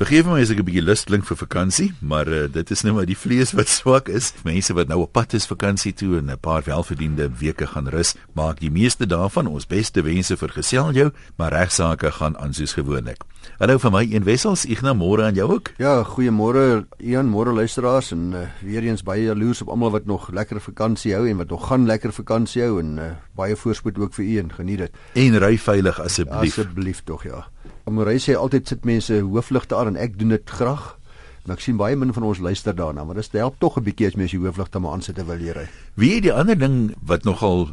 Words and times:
Vergeef 0.00 0.24
my 0.24 0.38
as 0.40 0.48
ek 0.48 0.62
'n 0.62 0.64
bietjie 0.64 0.80
lus 0.80 1.02
klink 1.04 1.26
vir 1.28 1.36
vakansie, 1.36 1.90
maar 2.00 2.24
uh, 2.24 2.48
dit 2.48 2.70
is 2.72 2.82
nou 2.86 2.94
maar 2.96 3.04
die 3.04 3.18
vlees 3.20 3.50
wat 3.52 3.68
swak 3.68 4.08
is. 4.08 4.32
Mense 4.48 4.72
wat 4.72 4.88
nou 4.88 5.02
op 5.02 5.12
pad 5.12 5.34
is 5.36 5.44
vakansie 5.44 5.92
toe 5.92 6.16
en 6.16 6.32
'n 6.32 6.40
paar 6.40 6.64
welverdiende 6.64 7.28
weke 7.28 7.66
gaan 7.66 7.84
rus, 7.92 8.14
maak 8.32 8.60
die 8.64 8.70
meeste 8.70 9.04
daarvan 9.04 9.46
ons 9.46 9.68
beste 9.68 10.00
wense 10.00 10.36
vir 10.40 10.48
gesel 10.56 10.92
jou, 10.96 11.10
maar 11.36 11.52
regsaake 11.52 12.10
gaan 12.16 12.38
aan 12.40 12.54
soos 12.54 12.72
gewoonlik. 12.72 13.20
Hallo 13.58 13.76
vir 13.76 13.90
my 13.90 14.08
een 14.08 14.24
wessels, 14.24 14.64
nou 14.64 14.94
môre 14.94 15.24
aan 15.24 15.34
jou 15.34 15.52
ook. 15.52 15.72
Ja, 15.76 16.02
goeiemôre 16.02 16.86
Ian, 16.98 17.28
môre 17.28 17.52
luisteraars 17.52 18.12
en 18.12 18.32
uh, 18.32 18.48
weer 18.64 18.82
eens 18.82 19.02
baie 19.02 19.24
jaloers 19.24 19.60
op 19.62 19.68
almal 19.68 19.90
wat 19.90 20.06
nog 20.06 20.32
lekker 20.32 20.60
vakansie 20.60 21.12
hou 21.14 21.28
en 21.28 21.36
wat 21.36 21.50
nog 21.50 21.66
gaan 21.68 21.84
lekker 21.84 22.12
vakansie 22.12 22.62
hou 22.62 22.80
en 22.80 22.98
uh, 22.98 23.12
baie 23.36 23.56
voorspoed 23.56 23.98
ook 23.98 24.14
vir 24.14 24.24
u 24.24 24.38
en 24.38 24.52
geniet 24.52 24.78
dit. 24.78 24.92
En 25.12 25.38
ry 25.38 25.58
veilig 25.58 26.00
asseblief. 26.00 26.56
Asseblief 26.56 27.04
tog 27.04 27.24
ja. 27.24 27.50
Amorey 27.88 28.18
sê 28.18 28.36
altyd 28.36 28.68
sit 28.68 28.84
mense 28.84 29.20
hoofligte 29.20 29.76
aan 29.76 29.94
en 29.94 29.96
ek 29.96 30.18
doen 30.18 30.36
dit 30.36 30.50
graag. 30.50 30.96
Maar 31.46 31.56
ek 31.56 31.64
sien 31.64 31.78
baie 31.80 31.96
min 31.96 32.12
van 32.12 32.26
ons 32.28 32.38
luister 32.38 32.76
daarna, 32.76 33.04
maar 33.04 33.16
dit 33.16 33.32
help 33.32 33.56
tog 33.58 33.78
'n 33.78 33.82
bietjie 33.82 34.06
as 34.06 34.14
mens 34.14 34.30
die 34.30 34.40
hoofligte 34.40 34.78
maar 34.78 34.92
aansit 34.92 35.16
terwyl 35.16 35.40
jy 35.40 35.52
ry. 35.56 35.66
Wie 35.96 36.20
die 36.20 36.32
ander 36.32 36.58
ding 36.58 36.94
wat 37.02 37.24
nogal 37.24 37.68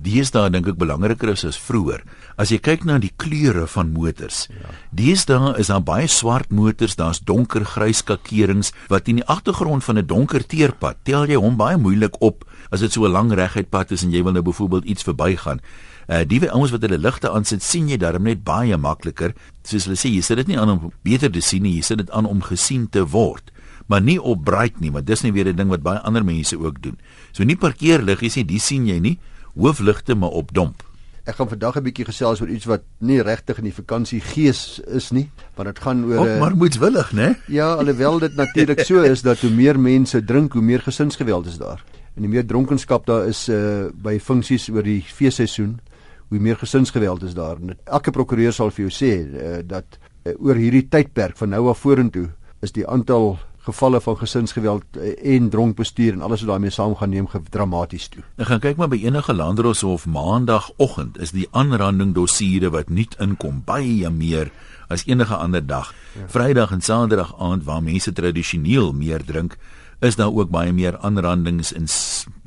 deesdae 0.00 0.50
dink 0.50 0.68
ek 0.68 0.78
belangriker 0.80 1.28
is 1.28 1.44
as 1.44 1.58
vroeër. 1.60 2.02
As 2.40 2.50
jy 2.50 2.58
kyk 2.58 2.86
na 2.88 2.98
die 2.98 3.12
kleure 3.20 3.66
van 3.68 3.92
motors. 3.92 4.46
Ja. 4.48 4.72
Deesdae 4.96 5.54
is 5.60 5.68
daar 5.68 5.84
baie 5.84 6.08
swart 6.08 6.50
motors, 6.50 6.96
daar's 6.96 7.20
donkergrys 7.20 8.00
skakerings 8.00 8.72
wat 8.88 9.08
in 9.08 9.20
die 9.20 9.26
agtergrond 9.26 9.84
van 9.84 9.98
'n 9.98 10.06
donker 10.06 10.46
teerpad 10.46 10.96
tel 11.04 11.26
jy 11.26 11.36
hom 11.36 11.56
baie 11.56 11.76
moeilik 11.76 12.16
op 12.20 12.44
as 12.70 12.80
dit 12.80 12.92
so 12.92 13.04
'n 13.04 13.12
lang 13.12 13.32
reguit 13.32 13.70
pad 13.70 13.92
is 13.92 14.02
en 14.02 14.10
jy 14.10 14.22
wil 14.22 14.32
nou 14.32 14.42
byvoorbeeld 14.42 14.84
iets 14.84 15.02
verbygaan. 15.02 15.60
Uh 16.08 16.24
die 16.24 16.50
ouens 16.50 16.70
wat 16.70 16.82
hulle 16.82 16.98
ligte 16.98 17.30
aansit, 17.30 17.62
sien 17.62 17.88
jy 17.88 17.96
daarom 17.96 18.22
net 18.22 18.44
baie 18.44 18.76
makliker. 18.76 19.34
Soos 19.62 19.84
hulle 19.84 19.96
sê, 19.96 20.08
jy 20.08 20.22
sit 20.22 20.36
dit 20.36 20.48
nie 20.48 20.58
aan 20.58 20.70
om 20.70 20.92
beter 21.02 21.30
te 21.30 21.40
sien 21.40 21.62
nie, 21.62 21.76
jy 21.76 21.82
sit 21.82 21.98
dit 21.98 22.10
aan 22.10 22.26
om 22.26 22.42
gesien 22.42 22.88
te 22.88 23.04
word. 23.06 23.52
Maar 23.86 24.00
nie 24.00 24.18
op 24.22 24.44
bright 24.44 24.80
nie, 24.80 24.90
maar 24.90 25.04
dis 25.04 25.22
nie 25.22 25.32
weer 25.32 25.48
'n 25.48 25.56
ding 25.56 25.68
wat 25.68 25.82
baie 25.82 25.98
ander 25.98 26.24
mense 26.24 26.58
ook 26.58 26.82
doen. 26.82 26.98
So 27.32 27.44
nie 27.44 27.56
parkeerliggies 27.56 28.36
nie, 28.36 28.44
die 28.44 28.58
sien 28.58 28.86
jy 28.86 28.98
nie, 28.98 29.18
hoofligte 29.60 30.14
maar 30.14 30.36
op 30.40 30.54
domp. 30.54 30.82
Ek 31.28 31.36
gaan 31.36 31.48
vandag 31.48 31.76
'n 31.76 31.84
bietjie 31.84 32.04
gesels 32.04 32.40
oor 32.40 32.48
iets 32.48 32.64
wat 32.64 32.82
nie 32.98 33.20
regtig 33.22 33.58
in 33.58 33.68
die 33.68 33.74
vakansie 33.74 34.20
gees 34.20 34.80
is 34.86 35.10
nie, 35.10 35.30
want 35.54 35.68
dit 35.68 35.78
gaan 35.78 36.04
oor 36.04 36.18
Ook 36.18 36.38
maar 36.40 36.56
moetswillig, 36.56 37.12
né? 37.12 37.36
Ja, 37.46 37.74
alhoewel 37.74 38.18
dit 38.18 38.34
natuurlik 38.34 38.80
so 38.80 39.02
is 39.02 39.22
dat 39.22 39.40
hoe 39.40 39.50
meer 39.50 39.80
mense 39.80 40.24
drink, 40.24 40.52
hoe 40.52 40.62
meer 40.62 40.80
gesinsgeweld 40.80 41.46
is 41.46 41.58
daar. 41.58 41.84
En 42.14 42.22
hoe 42.22 42.28
meer 42.32 42.46
dronkenskap 42.46 43.06
daar 43.06 43.26
is 43.26 43.48
uh, 43.48 43.86
by 43.94 44.18
funksies 44.18 44.70
oor 44.70 44.82
die 44.82 45.02
feesseisoen, 45.02 45.80
hoe 46.28 46.38
meer 46.38 46.56
gesinsgeweld 46.56 47.22
is 47.22 47.34
daar. 47.34 47.56
En 47.56 47.78
elke 47.84 48.10
prokureur 48.10 48.52
sal 48.52 48.70
vir 48.70 48.88
jou 48.88 48.90
sê 48.90 49.12
uh, 49.20 49.58
dat 49.64 49.98
uh, 50.24 50.32
oor 50.38 50.54
hierdie 50.54 50.88
tydperk 50.88 51.36
van 51.36 51.48
nou 51.48 51.68
af 51.68 51.78
vorentoe 51.78 52.30
is 52.60 52.72
die 52.72 52.86
aantal 52.88 53.38
gevalle 53.70 54.00
van 54.04 54.16
gesinsgeweld 54.20 54.98
uh, 54.98 55.14
en 55.34 55.48
dronkbestuur 55.50 56.12
en 56.18 56.26
alles 56.26 56.44
wat 56.44 56.54
daarmee 56.54 56.74
saamgaan 56.74 57.14
neem 57.14 57.28
dramaties 57.50 58.08
toe. 58.12 58.22
Ek 58.36 58.50
gaan 58.50 58.62
kyk 58.62 58.76
maar 58.80 58.90
by 58.92 59.00
enige 59.02 59.34
landdroshof 59.34 60.06
maandagooggend 60.06 61.18
is 61.22 61.34
die 61.36 61.48
aanranding 61.50 62.14
dossiere 62.14 62.70
wat 62.74 62.90
nuut 62.90 63.16
inkom 63.22 63.62
baie 63.64 64.10
meer 64.10 64.50
as 64.90 65.06
enige 65.06 65.34
ander 65.34 65.62
dag. 65.62 65.94
Ja. 66.18 66.26
Vrydag 66.34 66.74
en 66.74 66.82
Saterdag 66.82 67.34
aand 67.38 67.64
waar 67.64 67.82
mense 67.82 68.12
tradisioneel 68.12 68.92
meer 68.92 69.24
drink, 69.24 69.56
is 70.00 70.16
daar 70.16 70.32
ook 70.32 70.50
baie 70.50 70.72
meer 70.72 70.98
aanrandings 70.98 71.72
en 71.76 71.86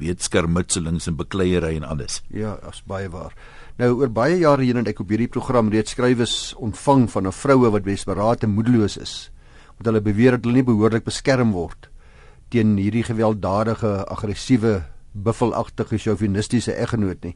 weet 0.02 0.24
skermutselings 0.24 1.08
en 1.08 1.16
bekleierery 1.16 1.76
en 1.76 1.84
alles. 1.88 2.22
Ja, 2.28 2.58
as 2.68 2.84
baie 2.86 3.10
waar. 3.10 3.36
Nou 3.78 3.94
oor 4.02 4.12
baie 4.12 4.38
jare 4.38 4.66
heen 4.66 4.82
het 4.82 4.92
ek 4.92 5.00
op 5.02 5.10
hierdie 5.14 5.32
program 5.32 5.72
reeds 5.74 5.96
skrywes 5.96 6.54
ontvang 6.58 7.08
van 7.12 7.28
'n 7.28 7.32
vroue 7.32 7.70
wat 7.70 7.84
besberaad 7.84 8.44
en 8.44 8.54
moedeloos 8.58 8.98
is 8.98 9.33
omdat 9.84 10.00
hulle 10.00 10.14
beweer 10.14 10.38
dat 10.38 10.46
hulle 10.48 10.62
nie 10.62 10.68
behoorlik 10.68 11.04
beskerm 11.04 11.52
word 11.52 11.90
teen 12.54 12.78
hierdie 12.78 13.04
gewelddadige, 13.04 14.06
aggressiewe, 14.14 14.84
buffelagtige, 15.14 15.98
chauvinistiese 15.98 16.76
eggenoot 16.78 17.24
nie. 17.26 17.34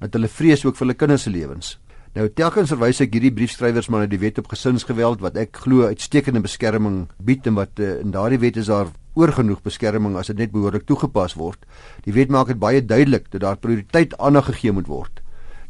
Dat 0.00 0.16
hulle 0.18 0.26
vrees 0.26 0.64
ook 0.64 0.74
vir 0.74 0.86
hulle 0.86 0.96
kinders 0.98 1.22
se 1.22 1.30
lewens. 1.30 1.68
Nou 2.16 2.26
telkens 2.34 2.72
verwys 2.74 2.98
ek 3.04 3.14
hierdie 3.14 3.30
briefskrywers 3.30 3.86
maar 3.88 4.02
na 4.02 4.10
die 4.10 4.18
wet 4.18 4.40
op 4.42 4.50
gesinsgeweld 4.50 5.22
wat 5.22 5.38
ek 5.38 5.60
glo 5.62 5.86
uitstekende 5.86 6.42
beskerming 6.42 7.04
bied 7.22 7.46
en 7.46 7.54
wat 7.60 7.78
uh, 7.78 8.00
in 8.02 8.10
daardie 8.10 8.40
wet 8.42 8.58
is 8.58 8.72
daar 8.72 8.90
oorgenoeg 9.14 9.62
beskerming 9.62 10.16
as 10.18 10.32
dit 10.32 10.42
net 10.42 10.52
behoorlik 10.52 10.88
toegepas 10.88 11.36
word. 11.38 11.62
Die 12.02 12.16
wet 12.16 12.34
maak 12.34 12.50
dit 12.50 12.58
baie 12.58 12.82
duidelik 12.82 13.30
dat 13.30 13.44
daar 13.46 13.60
prioriteit 13.62 14.18
aandag 14.18 14.50
gegee 14.50 14.74
moet 14.74 14.90
word 14.90 15.22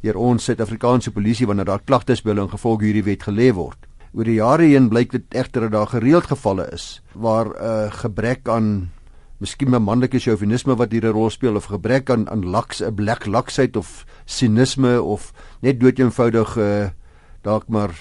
deur 0.06 0.18
ons 0.22 0.44
Suid-Afrikaanse 0.46 1.10
polisie 1.10 1.48
wanneer 1.48 1.66
daar 1.66 1.82
klagtes 1.82 2.20
by 2.22 2.30
hulle 2.30 2.44
in 2.46 2.50
gevolg 2.52 2.84
hierdie 2.84 3.02
wet 3.08 3.24
gelê 3.26 3.48
word. 3.56 3.80
Oor 4.16 4.24
die 4.24 4.38
jare 4.38 4.64
heen 4.64 4.86
blyk 4.88 5.10
dit 5.12 5.34
egter 5.36 5.66
dat 5.66 5.74
daar 5.74 5.90
gereeld 5.90 6.30
gevalle 6.30 6.64
is 6.72 7.02
waar 7.12 7.52
'n 7.52 7.56
uh, 7.60 7.92
gebrek 7.92 8.48
aan 8.48 8.88
miskien 9.38 9.68
manlike 9.68 10.18
chauvinisme 10.18 10.76
wat 10.76 10.92
hier 10.92 11.04
'n 11.04 11.12
rol 11.12 11.30
speel 11.30 11.56
of 11.56 11.68
gebrek 11.68 12.10
aan 12.10 12.24
aan 12.28 12.46
laks 12.46 12.80
'n 12.80 12.94
black 12.94 13.26
laksheid 13.26 13.76
of 13.76 14.06
sinisme 14.24 15.02
of 15.02 15.32
net 15.60 15.80
doeteenvoudig 15.80 16.56
uh, 16.56 16.88
dalk 17.42 17.68
maar 17.68 17.92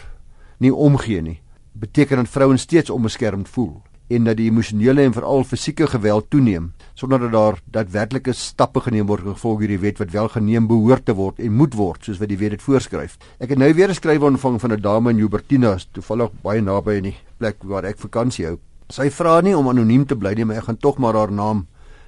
nie 0.59 0.73
omgee 0.73 1.21
nie 1.21 1.41
beteken 1.73 2.17
dat 2.17 2.29
vrouens 2.29 2.61
steeds 2.61 2.89
onbeskermd 2.89 3.49
voel 3.49 3.81
en 4.07 4.27
dat 4.27 4.37
die 4.37 4.49
emosionele 4.51 5.01
en 5.01 5.13
veral 5.13 5.43
fisieke 5.43 5.87
geweld 5.89 6.29
toeneem 6.29 6.71
sonder 6.93 7.19
dat 7.19 7.31
daar 7.31 7.57
daadwerklike 7.65 8.33
stappe 8.33 8.83
geneem 8.85 9.07
word 9.09 9.25
gevolg 9.25 9.63
hierdie 9.63 9.81
wet 9.81 9.99
wat 9.99 10.13
wel 10.13 10.29
geneem 10.31 10.67
behoort 10.69 11.05
te 11.05 11.15
word 11.17 11.41
en 11.43 11.57
moet 11.57 11.73
word 11.75 12.05
soos 12.05 12.21
wat 12.21 12.29
die 12.29 12.37
wet 12.39 12.55
dit 12.55 12.63
voorskryf. 12.63 13.17
Ek 13.39 13.49
het 13.49 13.59
nou 13.59 13.71
weer 13.73 13.89
'n 13.89 13.97
skryf 13.97 14.21
ontvang 14.21 14.61
van 14.61 14.71
'n 14.71 14.81
dame 14.81 15.09
in 15.09 15.19
Hubertina, 15.19 15.77
toevallig 15.91 16.31
baie 16.43 16.61
naby 16.61 16.91
in 16.97 17.03
die 17.03 17.17
plek 17.37 17.57
waar 17.63 17.85
ek 17.85 17.97
vakansie 17.97 18.45
hou. 18.45 18.59
Sy 18.89 19.09
vra 19.09 19.41
nie 19.41 19.57
om 19.57 19.67
anoniem 19.67 20.05
te 20.05 20.15
bly 20.15 20.33
nie, 20.33 20.45
maar 20.45 20.57
ek 20.57 20.63
gaan 20.63 20.77
tog 20.77 20.97
maar 20.97 21.13
haar 21.13 21.31
naam 21.31 21.67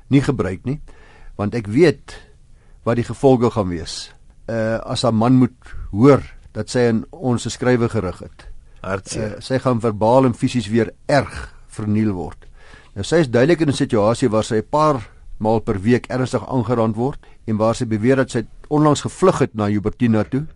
nie 0.09 0.21
gebruik 0.21 0.65
nie, 0.65 0.79
want 1.35 1.55
ek 1.55 1.67
weet 1.67 2.15
wat 2.83 2.95
die 2.95 3.03
gevolge 3.03 3.51
gaan 3.51 3.69
wees. 3.69 4.13
Uh 4.47 4.79
as 4.85 5.03
'n 5.03 5.15
man 5.15 5.33
moet 5.33 5.57
hoor 5.91 6.23
dat 6.53 6.69
sy 6.69 6.79
in 6.79 7.05
ons 7.11 7.49
skrywe 7.49 7.89
gerig 7.89 8.19
het. 8.19 8.47
Hartseer. 8.81 9.35
Uh, 9.35 9.41
sy 9.41 9.59
gaan 9.59 9.81
verbaal 9.81 10.25
en 10.25 10.33
fisies 10.33 10.67
weer 10.67 10.93
erg 11.07 11.56
verniel 11.77 12.13
word. 12.17 12.47
Nou 12.97 13.05
sy 13.05 13.21
is 13.21 13.29
duidelik 13.29 13.61
in 13.61 13.69
'n 13.69 13.77
situasie 13.77 14.29
waar 14.29 14.43
sy 14.43 14.57
'n 14.57 14.69
paar 14.69 15.01
maal 15.39 15.59
per 15.61 15.79
week 15.79 16.09
ernstig 16.09 16.43
aangerand 16.49 16.95
word 16.95 17.19
en 17.45 17.57
waar 17.57 17.75
sy 17.75 17.85
beweer 17.85 18.17
dat 18.17 18.31
sy 18.31 18.45
onlangs 18.69 19.01
gevlug 19.01 19.39
het 19.39 19.55
na 19.55 19.69
Hubertina 19.69 20.23
toe, 20.23 20.47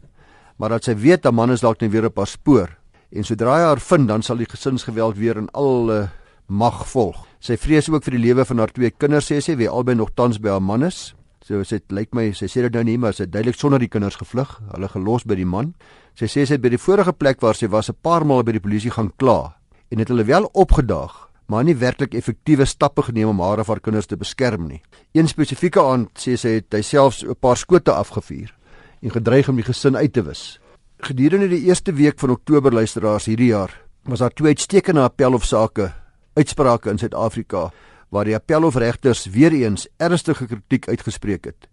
maar 0.58 0.70
dat 0.70 0.84
sy 0.84 0.96
weet 0.96 1.26
'n 1.26 1.36
man 1.36 1.52
is 1.52 1.62
dalk 1.62 1.82
net 1.82 1.92
weer 1.92 2.06
op 2.06 2.18
haar 2.18 2.28
spoor 2.28 2.70
en 3.12 3.24
sodra 3.24 3.56
hy 3.56 3.62
haar 3.62 3.80
vind, 3.80 4.08
dan 4.08 4.22
sal 4.22 4.38
die 4.38 4.50
gesinsgeweld 4.50 5.18
weer 5.18 5.38
in 5.38 5.50
al 5.54 6.10
mag 6.48 6.88
volg. 6.88 7.26
Sy 7.40 7.58
vrees 7.58 7.90
ook 7.90 8.04
vir 8.04 8.12
die 8.12 8.26
lewe 8.28 8.46
van 8.46 8.58
haar 8.58 8.72
twee 8.72 8.92
kinders 8.92 9.32
sê 9.32 9.40
sy, 9.42 9.56
wie 9.56 9.70
albei 9.70 9.96
nog 9.96 10.12
tans 10.16 10.38
by 10.38 10.50
haar 10.50 10.62
man 10.62 10.84
is. 10.84 11.14
So 11.42 11.64
sê 11.64 11.80
dit 11.80 11.92
lyk 11.92 12.14
my 12.14 12.32
sy 12.38 12.46
sê 12.46 12.62
dit 12.62 12.74
nou 12.74 12.84
nie, 12.84 12.98
maar 12.98 13.14
sy 13.14 13.24
het 13.24 13.32
duidelik 13.34 13.58
sonder 13.58 13.80
die 13.80 13.90
kinders 13.90 14.20
gevlug, 14.20 14.60
hulle 14.76 14.90
gelos 14.92 15.26
by 15.26 15.36
die 15.40 15.48
man. 15.48 15.74
Sy 16.20 16.26
sê 16.30 16.46
sy 16.46 16.54
het 16.58 16.62
by 16.62 16.70
die 16.70 16.82
vorige 16.82 17.14
plek 17.14 17.42
waar 17.42 17.56
sy 17.56 17.68
was 17.68 17.90
'n 17.90 17.98
paar 18.02 18.26
maal 18.26 18.44
by 18.44 18.52
die 18.52 18.60
polisie 18.60 18.92
gaan 18.92 19.12
kla 19.18 19.56
en 19.92 20.00
het 20.00 20.08
hulle 20.08 20.24
wel 20.24 20.48
opgedaag, 20.54 21.28
maar 21.52 21.66
nie 21.68 21.76
werklik 21.76 22.16
effektiewe 22.16 22.66
stappe 22.66 23.04
geneem 23.04 23.34
om 23.34 23.42
haar 23.44 23.60
of 23.60 23.68
haar 23.68 23.84
kinders 23.84 24.08
te 24.08 24.18
beskerm 24.18 24.70
nie. 24.70 24.82
Een 25.12 25.28
spesifieke 25.28 25.84
aand 25.84 26.16
sê 26.16 26.38
sy 26.40 26.56
het 26.60 26.72
hy 26.74 26.82
selfs 26.82 27.24
'n 27.24 27.36
paar 27.36 27.58
skote 27.58 27.92
afgevuur 27.92 28.54
en 29.02 29.12
gedreig 29.12 29.50
om 29.50 29.56
die 29.56 29.68
gesin 29.68 29.98
uit 29.98 30.14
te 30.14 30.24
wis. 30.24 30.60
Gedurende 31.00 31.48
die 31.50 31.66
eerste 31.68 31.94
week 31.94 32.20
van 32.20 32.30
Oktober 32.30 32.74
luisteraars 32.74 33.26
hierdie 33.26 33.52
jaar 33.52 33.82
was 34.04 34.20
daar 34.20 34.34
twee 34.34 34.48
uitstekende 34.48 35.02
appelhofsaake 35.02 35.94
uitsprake 36.34 36.90
in 36.90 36.98
Suid-Afrika 36.98 37.72
waar 38.10 38.26
die 38.26 38.36
appelhofregters 38.36 39.26
weer 39.26 39.52
eens 39.52 39.88
ernstige 39.98 40.46
kritiek 40.46 40.88
uitgespreek 40.88 41.46
het 41.46 41.68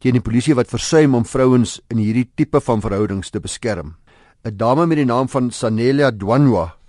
teen 0.00 0.16
die 0.16 0.24
polisie 0.24 0.56
wat 0.56 0.70
versuim 0.72 1.14
om 1.14 1.26
vrouens 1.28 1.76
in 1.92 1.98
hierdie 2.00 2.30
tipe 2.34 2.60
van 2.64 2.80
verhoudings 2.80 3.30
te 3.30 3.40
beskerm. 3.40 3.96
'n 4.44 4.56
Dame 4.56 4.86
met 4.86 4.96
die 4.96 5.04
naam 5.04 5.28
van 5.28 5.50
Sanelia 5.50 6.10
Dwanwa 6.10 6.79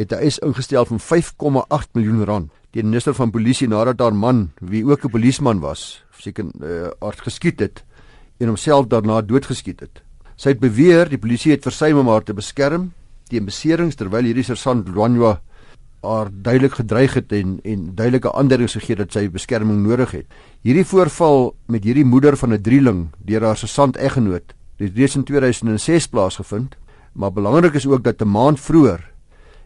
het 0.00 0.12
'n 0.12 0.22
eis 0.24 0.38
ingestel 0.38 0.84
van 0.84 1.00
5,8 1.00 1.92
miljoen 1.92 2.24
rand 2.24 2.50
teen 2.70 2.84
minister 2.84 3.14
van 3.14 3.30
polisie 3.30 3.68
nadat 3.68 3.98
haar 3.98 4.14
man, 4.14 4.50
wie 4.60 4.84
ook 4.86 5.04
'n 5.04 5.10
polisieman 5.10 5.60
was, 5.60 6.04
seker 6.18 6.44
uh, 6.44 6.88
hard 6.98 7.20
geskiet 7.20 7.60
het 7.60 7.84
en 8.38 8.46
homself 8.46 8.86
daarna 8.86 9.20
doodgeskiet 9.20 9.80
het. 9.80 10.02
Sy 10.36 10.48
het 10.48 10.60
beweer 10.60 11.08
die 11.08 11.18
polisie 11.18 11.52
het 11.52 11.62
versuim 11.62 11.98
om 11.98 12.08
haar 12.08 12.22
te 12.22 12.34
beskerm 12.34 12.92
teen 13.28 13.44
beserings 13.44 13.94
terwyl 13.94 14.24
hierdie 14.24 14.44
sergeant 14.44 14.88
Lwanwa 14.88 15.40
haar 16.02 16.28
duidelik 16.32 16.72
gedreig 16.72 17.14
het 17.14 17.32
en 17.32 17.58
en 17.62 17.94
duidelike 17.94 18.32
aanduidings 18.32 18.72
gegee 18.72 18.96
dat 18.96 19.12
sy 19.12 19.28
beskerming 19.28 19.82
nodig 19.82 20.10
het. 20.10 20.26
Hierdie 20.62 20.84
voorval 20.84 21.54
met 21.66 21.84
hierdie 21.84 22.04
moeder 22.04 22.36
van 22.36 22.52
'n 22.52 22.62
drieling 22.62 23.08
deur 23.18 23.44
haar 23.44 23.56
sergeant 23.56 23.96
eggenoot 23.96 24.54
het 24.76 24.96
reeds 24.96 25.16
in 25.16 25.24
2006 25.24 26.06
plaasgevind, 26.06 26.76
maar 27.12 27.32
belangrik 27.32 27.74
is 27.74 27.86
ook 27.86 28.04
dat 28.04 28.22
'n 28.22 28.28
maand 28.28 28.60
vroeër 28.60 29.10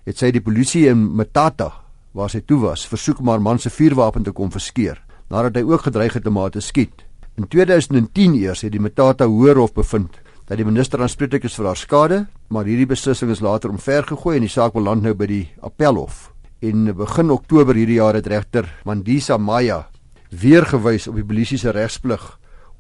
het 0.05 0.21
sy 0.21 0.31
die 0.35 0.43
polisie 0.45 0.87
in 0.91 1.01
Matata 1.17 1.71
waar 2.15 2.31
sy 2.31 2.43
toe 2.47 2.61
was 2.63 2.85
versoek 2.87 3.23
om 3.23 3.33
haar 3.33 3.43
man 3.43 3.59
se 3.59 3.73
vuurwapen 3.73 4.25
te 4.25 4.33
konfiskeer 4.33 5.01
nadat 5.33 5.57
hy 5.57 5.65
ook 5.67 5.87
gedreig 5.89 6.19
het 6.19 6.27
om 6.29 6.37
haar 6.39 6.53
te 6.53 6.61
skiet. 6.63 7.07
In 7.41 7.49
2010 7.51 8.37
eers 8.39 8.63
het 8.63 8.73
die 8.75 8.83
Matata 8.83 9.27
Hoërhof 9.27 9.73
bevind 9.75 10.21
dat 10.45 10.61
die 10.61 10.67
minister 10.67 11.01
aanspreeklik 11.03 11.49
is 11.49 11.57
vir 11.57 11.71
haar 11.71 11.81
skade, 11.81 12.19
maar 12.53 12.69
hierdie 12.69 12.87
beslissing 12.87 13.33
is 13.33 13.43
later 13.43 13.73
omvergegooi 13.73 14.37
en 14.37 14.45
die 14.45 14.53
saak 14.53 14.77
beland 14.77 15.03
nou 15.03 15.15
by 15.17 15.27
die 15.31 15.45
Appelhof. 15.65 16.29
In 16.61 16.87
begin 16.97 17.33
Oktober 17.33 17.75
hierdie 17.75 17.99
jaar 17.99 18.15
het 18.15 18.29
regter 18.31 18.69
Mandisa 18.85 19.39
Maya 19.41 19.87
weer 20.31 20.67
gewys 20.69 21.09
op 21.09 21.17
die 21.17 21.27
polisie 21.27 21.59
se 21.59 21.73
regsplig 21.73 22.23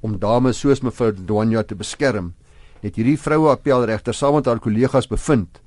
om 0.04 0.18
dames 0.20 0.60
soos 0.60 0.82
mevrou 0.84 1.12
Dwanja 1.16 1.62
te 1.64 1.74
beskerm. 1.74 2.34
Het 2.84 2.98
hierdie 3.00 3.18
vroue 3.18 3.50
appelregter 3.50 4.14
saam 4.14 4.36
met 4.36 4.46
haar 4.46 4.60
kollegas 4.60 5.08
bevind 5.08 5.60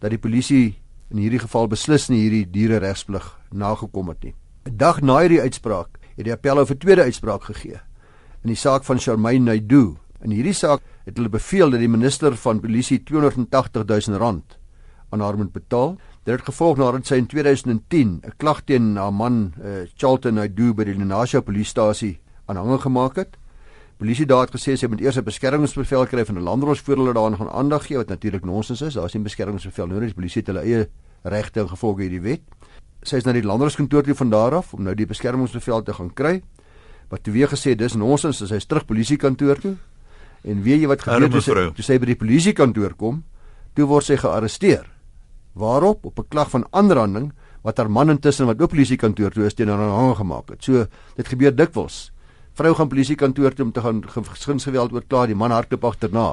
dat 0.00 0.10
die 0.10 0.20
polisie 0.20 0.81
in 1.12 1.18
hierdie 1.20 1.42
geval 1.44 1.68
beslis 1.68 2.08
nie 2.08 2.24
hierdie 2.24 2.46
diere 2.50 2.80
regsplig 2.80 3.26
nagekom 3.52 4.08
het 4.08 4.24
nie. 4.24 4.34
'n 4.66 4.76
Dag 4.76 5.02
na 5.02 5.20
hierdie 5.20 5.40
uitspraak 5.40 5.98
het 6.16 6.24
die 6.24 6.32
appelhof 6.32 6.70
'n 6.70 6.78
tweede 6.78 7.02
uitspraak 7.02 7.44
gegee 7.44 7.80
in 8.42 8.48
die 8.48 8.56
saak 8.56 8.84
van 8.84 8.98
Charmaine 8.98 9.44
Naidoo 9.44 10.02
In 10.22 10.30
hierdie 10.30 10.54
saak 10.54 10.84
het 11.02 11.16
hulle 11.18 11.32
beveel 11.32 11.72
dat 11.74 11.82
die 11.82 11.90
minister 11.90 12.36
van 12.38 12.60
polisie 12.62 13.00
280 13.02 13.86
000 13.90 14.20
rand 14.22 14.58
aan 15.12 15.20
haar 15.20 15.36
moet 15.36 15.52
betaal. 15.52 15.96
Dit 16.24 16.38
het 16.38 16.46
gevolg 16.46 16.78
nadat 16.78 17.10
sy 17.10 17.18
in 17.18 17.26
2010 17.26 18.20
'n 18.22 18.34
klag 18.38 18.62
teen 18.64 18.96
haar 18.96 19.12
man, 19.12 19.52
uh, 19.58 19.82
Charlton 19.96 20.34
Naidoo 20.34 20.74
by 20.74 20.84
die 20.84 20.94
Lenasia 20.94 21.40
polisiestasie 21.40 22.20
aanhange 22.46 22.78
gemaak 22.78 23.16
het. 23.16 23.36
Polisie 24.02 24.26
daar 24.26 24.48
het 24.48 24.54
gesê 24.54 24.74
sy 24.74 24.88
moet 24.90 25.00
eers 25.00 25.16
'n 25.16 25.24
beskermingsbevel 25.24 26.06
kry 26.06 26.24
van 26.24 26.38
'n 26.38 26.42
landros 26.42 26.80
voor 26.80 26.96
hulle 26.96 27.12
daaraan 27.14 27.36
gaan 27.36 27.50
aandag 27.50 27.86
gee 27.86 27.96
wat 27.96 28.08
natuurlik 28.08 28.44
nonsens 28.44 28.82
is. 28.82 28.94
Daar 28.94 29.04
is 29.04 29.14
nie 29.14 29.22
beskermingsbevel 29.22 29.86
nodig. 29.86 30.04
Die 30.04 30.14
polisie 30.14 30.42
het 30.42 30.46
hulle 30.46 30.60
eie 30.60 30.88
regte 31.22 31.60
en 31.60 31.68
gevolge 31.68 32.02
hierdie 32.02 32.20
wet. 32.20 32.40
Sy 33.02 33.16
is 33.16 33.24
na 33.24 33.32
die 33.32 33.42
landroskantoor 33.42 34.02
toe 34.02 34.14
van 34.14 34.30
daar 34.30 34.54
af 34.54 34.74
om 34.74 34.82
nou 34.82 34.94
die 34.94 35.06
beskermingsbevel 35.06 35.82
te 35.82 35.92
gaan 35.92 36.14
kry. 36.14 36.42
Wat 37.08 37.22
toe 37.22 37.32
weer 37.32 37.48
gesê 37.48 37.76
dis 37.76 37.94
nonsens, 37.94 38.36
sy 38.36 38.54
is 38.54 38.66
terug 38.66 38.86
polisiekantoor 38.86 39.58
toe 39.58 39.76
En 40.42 40.62
weet 40.62 40.82
jy 40.82 40.88
wat 40.90 41.04
gebeur 41.06 41.30
toe 41.30 41.42
sy, 41.44 41.54
toe 41.76 41.84
sy 41.86 41.98
by 42.02 42.08
die 42.10 42.18
polisiekantoor 42.18 42.96
kom? 42.98 43.22
Toe 43.78 43.86
word 43.88 44.08
sy 44.08 44.18
gearresteer. 44.18 44.88
Waarop 45.54 46.06
op 46.06 46.18
'n 46.18 46.28
klag 46.28 46.50
van 46.50 46.66
aanranding 46.70 47.32
wat 47.62 47.76
haar 47.78 47.90
man 47.90 48.10
intussen 48.10 48.46
wat 48.46 48.60
ook 48.60 48.70
polisiekantoor 48.70 49.30
toe 49.30 49.46
is 49.46 49.54
teen 49.54 49.68
haar 49.68 49.78
aanhang 49.78 50.16
gemaak 50.16 50.48
het. 50.50 50.64
So 50.64 50.86
dit 51.16 51.28
gebeur 51.28 51.54
dikwels. 51.54 52.11
Vrou 52.58 52.74
gaan 52.76 52.88
polisiekantoor 52.88 53.54
toe 53.56 53.64
om 53.64 53.72
te 53.72 53.80
gaan 53.80 54.02
gesinsgeweld 54.04 54.92
oorkla, 54.92 55.26
die 55.26 55.36
man 55.38 55.54
hardloop 55.54 55.84
agterna. 55.88 56.26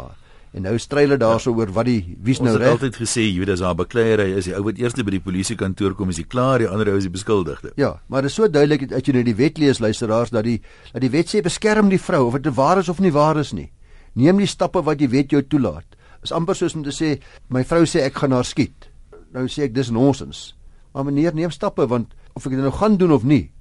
En 0.51 0.65
nou 0.65 0.73
stry 0.81 1.03
hulle 1.05 1.19
daarso 1.21 1.51
ja. 1.51 1.61
oor 1.61 1.71
wat 1.75 1.85
die 1.85 2.17
wie's 2.25 2.39
nou 2.41 2.55
reg. 2.55 2.57
Ons 2.57 2.65
het 2.65 2.75
altyd 2.79 2.95
gesê 3.03 3.25
Judas 3.27 3.61
haar 3.61 3.75
bekleierery 3.77 4.33
is 4.39 4.47
die 4.49 4.55
ou 4.57 4.63
wat 4.65 4.79
eers 4.81 4.97
by 4.97 5.13
die 5.13 5.21
polisiekantoor 5.21 5.93
kom 5.97 6.09
is 6.09 6.17
die 6.17 6.25
klaar, 6.25 6.63
die 6.63 6.69
ander 6.69 6.89
ou 6.89 6.97
is 6.97 7.05
die 7.05 7.13
beskuldigde. 7.13 7.75
Ja, 7.77 7.99
maar 8.09 8.25
dit 8.25 8.33
is 8.33 8.37
so 8.39 8.49
duidelik 8.49 8.87
as 8.89 9.05
jy 9.05 9.13
nou 9.19 9.23
die 9.27 9.37
wet 9.37 9.61
lees 9.61 9.81
luisteraars 9.83 10.33
dat 10.33 10.47
die 10.47 10.57
dat 10.89 11.03
die 11.05 11.11
wet 11.13 11.29
sê 11.29 11.43
beskerm 11.45 11.91
die 11.93 12.01
vrou 12.01 12.25
of 12.31 12.39
dit 12.41 12.55
waar 12.57 12.81
is 12.81 12.89
of 12.89 12.99
nie 12.99 13.13
waar 13.13 13.37
is 13.37 13.53
nie. 13.53 13.69
Neem 14.17 14.41
die 14.41 14.49
stappe 14.49 14.81
wat 14.81 14.99
jy 14.99 15.11
weet 15.13 15.37
jou 15.37 15.43
toelaat. 15.45 15.85
Is 16.25 16.33
amper 16.33 16.57
soos 16.57 16.75
om 16.75 16.83
te 16.83 16.95
sê 16.95 17.19
my 17.53 17.61
vrou 17.63 17.85
sê 17.85 18.01
ek 18.09 18.17
gaan 18.23 18.33
haar 18.33 18.47
skiet. 18.47 18.89
Nou 19.31 19.45
sê 19.45 19.69
ek 19.69 19.77
dis 19.77 19.93
nonsens. 19.93 20.55
Maar 20.97 21.05
meneer 21.05 21.37
neem 21.37 21.53
stappe 21.53 21.85
want 21.85 22.17
of 22.33 22.49
ek 22.49 22.57
dit 22.57 22.65
nou 22.65 22.73
gaan 22.73 22.97
doen 22.97 23.13
of 23.13 23.23
nie, 23.23 23.51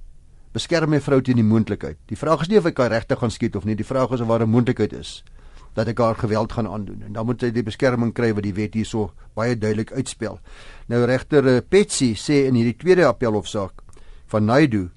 beskerm 0.53 0.89
my 0.89 0.99
vrou 1.01 1.21
teen 1.21 1.35
die 1.35 1.45
moontlikheid. 1.45 1.97
Die 2.09 2.17
vraag 2.17 2.41
is 2.41 2.49
nie 2.49 2.57
of 2.57 2.65
ek 2.65 2.77
haar 2.77 2.91
regtig 2.91 3.19
gaan 3.19 3.31
skiet 3.31 3.55
of 3.55 3.65
nie, 3.65 3.75
die 3.75 3.85
vraag 3.85 4.11
is 4.11 4.21
of 4.21 4.27
daar 4.27 4.43
'n 4.43 4.49
moontlikheid 4.49 4.93
is 4.93 5.23
dat 5.75 5.87
ek 5.87 5.99
haar 5.99 6.15
geweld 6.15 6.51
gaan 6.51 6.67
aandoen. 6.67 7.03
En 7.05 7.13
dan 7.13 7.25
moet 7.25 7.41
sy 7.41 7.51
die 7.51 7.63
beskerming 7.63 8.13
kry 8.13 8.33
wat 8.33 8.43
die 8.43 8.53
wet 8.53 8.73
hierso 8.73 9.11
baie 9.35 9.55
duidelik 9.57 9.91
uitspel. 9.91 10.39
Nou 10.87 11.05
regter 11.05 11.47
eh, 11.47 11.61
Petsi 11.61 12.15
sê 12.15 12.47
in 12.47 12.55
hierdie 12.55 12.77
tweede 12.77 13.05
appelhofsaak 13.05 13.83
van 14.27 14.45
Naidu 14.45 14.89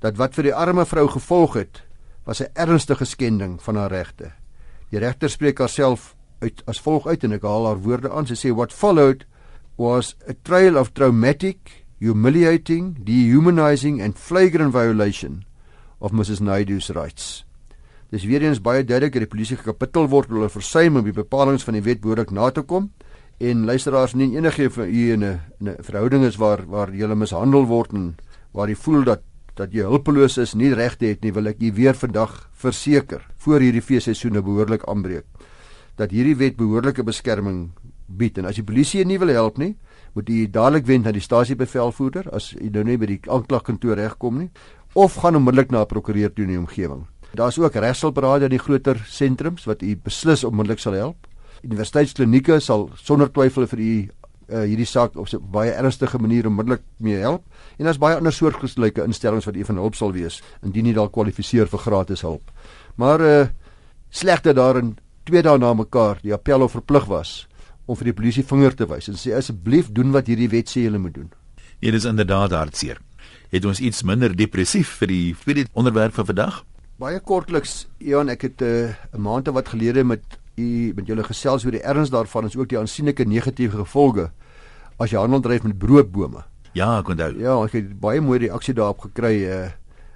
dat 0.00 0.16
wat 0.16 0.34
vir 0.34 0.42
die 0.42 0.54
arme 0.54 0.84
vrou 0.84 1.08
gevolg 1.08 1.54
het 1.54 1.82
was 2.24 2.40
'n 2.40 2.52
ernstige 2.54 3.04
skending 3.04 3.62
van 3.62 3.76
haar 3.76 3.90
regte. 3.90 4.32
Die 4.90 4.98
regter 4.98 5.30
spreek 5.30 5.58
haarself 5.58 6.14
uit 6.40 6.62
as 6.66 6.80
volg 6.80 7.06
uit 7.06 7.24
en 7.24 7.32
ek 7.32 7.42
haal 7.42 7.66
haar 7.66 7.80
woorde 7.82 8.10
aan. 8.10 8.26
Sy 8.26 8.34
sê 8.34 8.54
what 8.54 8.72
followed 8.72 9.26
was 9.76 10.14
a 10.28 10.34
trail 10.42 10.78
of 10.78 10.92
traumatic, 10.92 11.83
humiliating, 12.00 12.96
dehumanizing 13.04 14.02
and 14.02 14.18
flagrant 14.18 14.72
violation 14.72 15.44
of 16.00 16.12
Mrs 16.12 16.40
Naidu's 16.40 16.90
rights. 16.90 17.44
Dis 18.10 18.26
weer 18.28 18.42
eens 18.42 18.60
baie 18.62 18.84
duidelik 18.84 19.14
dat 19.16 19.24
die 19.24 19.30
polisie 19.30 19.56
gekapittel 19.58 20.06
word 20.12 20.30
oor 20.30 20.42
hulle 20.42 20.52
versuim 20.52 21.00
om 21.00 21.06
die 21.06 21.14
bepalinge 21.16 21.64
van 21.64 21.78
die 21.78 21.84
wet 21.86 22.02
behoorlik 22.02 22.30
na 22.30 22.50
te 22.54 22.62
kom 22.62 22.90
en 23.42 23.64
luisteraars 23.66 24.14
nie 24.14 24.36
enige 24.36 24.68
van 24.70 24.88
u 24.88 25.12
in 25.12 25.24
'n 25.24 25.40
'n 25.60 25.76
verhouding 25.82 26.24
is 26.24 26.36
waar 26.36 26.66
waar 26.66 26.94
jy 26.94 27.06
mishandel 27.14 27.66
word 27.66 27.92
en 27.92 28.14
waar 28.52 28.68
jy 28.68 28.76
voel 28.76 29.04
dat 29.04 29.22
dat 29.54 29.72
jy 29.72 29.82
hulpeloos 29.82 30.38
is, 30.38 30.54
nie 30.54 30.74
regte 30.74 31.06
het 31.06 31.22
nie, 31.22 31.32
wil 31.32 31.46
ek 31.46 31.60
u 31.62 31.72
weer 31.72 31.94
vandag 31.94 32.50
verseker 32.52 33.22
voor 33.36 33.60
hierdie 33.60 33.82
feesseisoene 33.82 34.42
behoorlik 34.42 34.82
aanbreek 34.88 35.24
dat 35.96 36.10
hierdie 36.10 36.36
wet 36.36 36.56
behoorlike 36.56 37.02
beskerming 37.02 37.70
bied 38.06 38.38
en 38.38 38.44
as 38.44 38.56
die 38.56 38.64
polisie 38.64 39.04
nie 39.04 39.18
wil 39.18 39.28
help 39.28 39.58
nie 39.58 39.76
moet 40.14 40.28
u 40.28 40.46
dadelik 40.50 40.86
wend 40.86 41.04
na 41.04 41.12
die 41.12 41.20
stasiebevelvoerder 41.20 42.30
as 42.32 42.52
u 42.52 42.68
nou 42.70 42.84
nie 42.84 42.98
by 42.98 43.06
die 43.06 43.20
aanklagkantoor 43.26 43.96
regkom 43.96 44.38
nie 44.38 44.50
of 44.94 45.14
gaan 45.14 45.36
onmiddellik 45.36 45.70
na 45.70 45.82
'n 45.82 45.86
prokureur 45.86 46.32
toe 46.32 46.44
in 46.44 46.50
die 46.50 46.58
omgewing 46.58 47.06
daar's 47.34 47.58
ook 47.58 47.74
regshulpberaad 47.74 48.46
in 48.46 48.54
die 48.54 48.62
groter 48.62 49.00
sentrums 49.06 49.66
wat 49.66 49.82
u 49.82 49.94
beslis 49.96 50.44
onmiddellik 50.44 50.78
sal 50.78 50.92
help. 50.92 51.26
Universiteitsklinieke 51.64 52.60
sal 52.60 52.88
sonder 52.94 53.30
twyfel 53.32 53.66
vir 53.66 53.80
u 53.80 53.92
uh, 53.94 54.62
hierdie 54.62 54.86
saak 54.86 55.16
op 55.16 55.28
'n 55.32 55.40
baie 55.50 55.72
ernstige 55.72 56.18
manier 56.18 56.46
onmiddellik 56.46 56.82
mee 56.98 57.16
help. 57.16 57.42
En 57.78 57.84
daar's 57.84 57.98
baie 57.98 58.16
ander 58.16 58.32
soortgelyke 58.32 59.04
instellings 59.04 59.44
wat 59.44 59.56
u 59.56 59.64
van 59.64 59.76
hulp 59.76 59.94
sal 59.94 60.12
wees 60.12 60.42
indien 60.62 60.86
u 60.86 60.92
dalk 60.92 61.12
kwalifiseer 61.12 61.66
vir 61.66 61.78
gratis 61.78 62.20
hulp. 62.20 62.50
Maar 62.96 63.20
uh 63.20 63.46
slegte 64.10 64.52
daarin 64.52 64.96
twee 65.24 65.42
dae 65.42 65.58
na 65.58 65.74
mekaar 65.74 66.18
die 66.22 66.32
appelhof 66.32 66.70
verplig 66.70 67.04
was 67.04 67.48
om 67.86 67.96
vir 67.96 68.10
die 68.10 68.16
polisie 68.16 68.44
vinger 68.44 68.74
te 68.74 68.86
wys 68.88 69.08
en 69.08 69.18
sê 69.20 69.34
asseblief 69.36 69.90
doen 69.92 70.12
wat 70.14 70.28
hierdie 70.30 70.48
wet 70.52 70.70
sê 70.70 70.86
julle 70.86 70.98
moet 70.98 71.14
doen. 71.14 71.32
Dit 71.80 71.94
is 71.94 72.06
inderdaad 72.08 72.54
hartseer. 72.56 73.00
Het 73.52 73.64
ons 73.64 73.80
iets 73.80 74.02
minder 74.02 74.32
depressief 74.36 74.96
vir 75.00 75.10
die 75.12 75.34
vir 75.34 75.60
die 75.60 75.66
onderwerp 75.72 76.14
van 76.16 76.26
vandag? 76.26 76.62
Baie 76.98 77.20
kortliks, 77.20 77.86
Ian, 78.00 78.28
ek 78.28 78.42
het 78.42 78.62
'n 78.62 78.64
uh, 78.64 79.18
maand 79.18 79.48
wat 79.48 79.68
gelede 79.68 80.04
met 80.04 80.22
u 80.56 80.92
met 80.94 81.06
julle 81.06 81.24
gesels 81.24 81.64
oor 81.64 81.74
die 81.74 81.82
erns 81.82 82.10
daarvan 82.10 82.46
is 82.46 82.56
ook 82.56 82.68
die 82.68 82.78
aansienlike 82.78 83.24
negatiewe 83.24 83.84
gevolge 83.84 84.30
as 84.98 85.10
jy 85.10 85.18
handel 85.18 85.40
dryf 85.40 85.62
met 85.62 85.78
broodbome. 85.78 86.44
Ja, 86.72 86.98
ek 86.98 87.08
onthou. 87.08 87.32
Ja, 87.38 87.64
ek 87.64 87.72
het 87.72 88.00
baie 88.00 88.20
mooi 88.20 88.38
reaksie 88.38 88.74
daarop 88.74 88.98
gekry 88.98 89.44
uh 89.46 89.70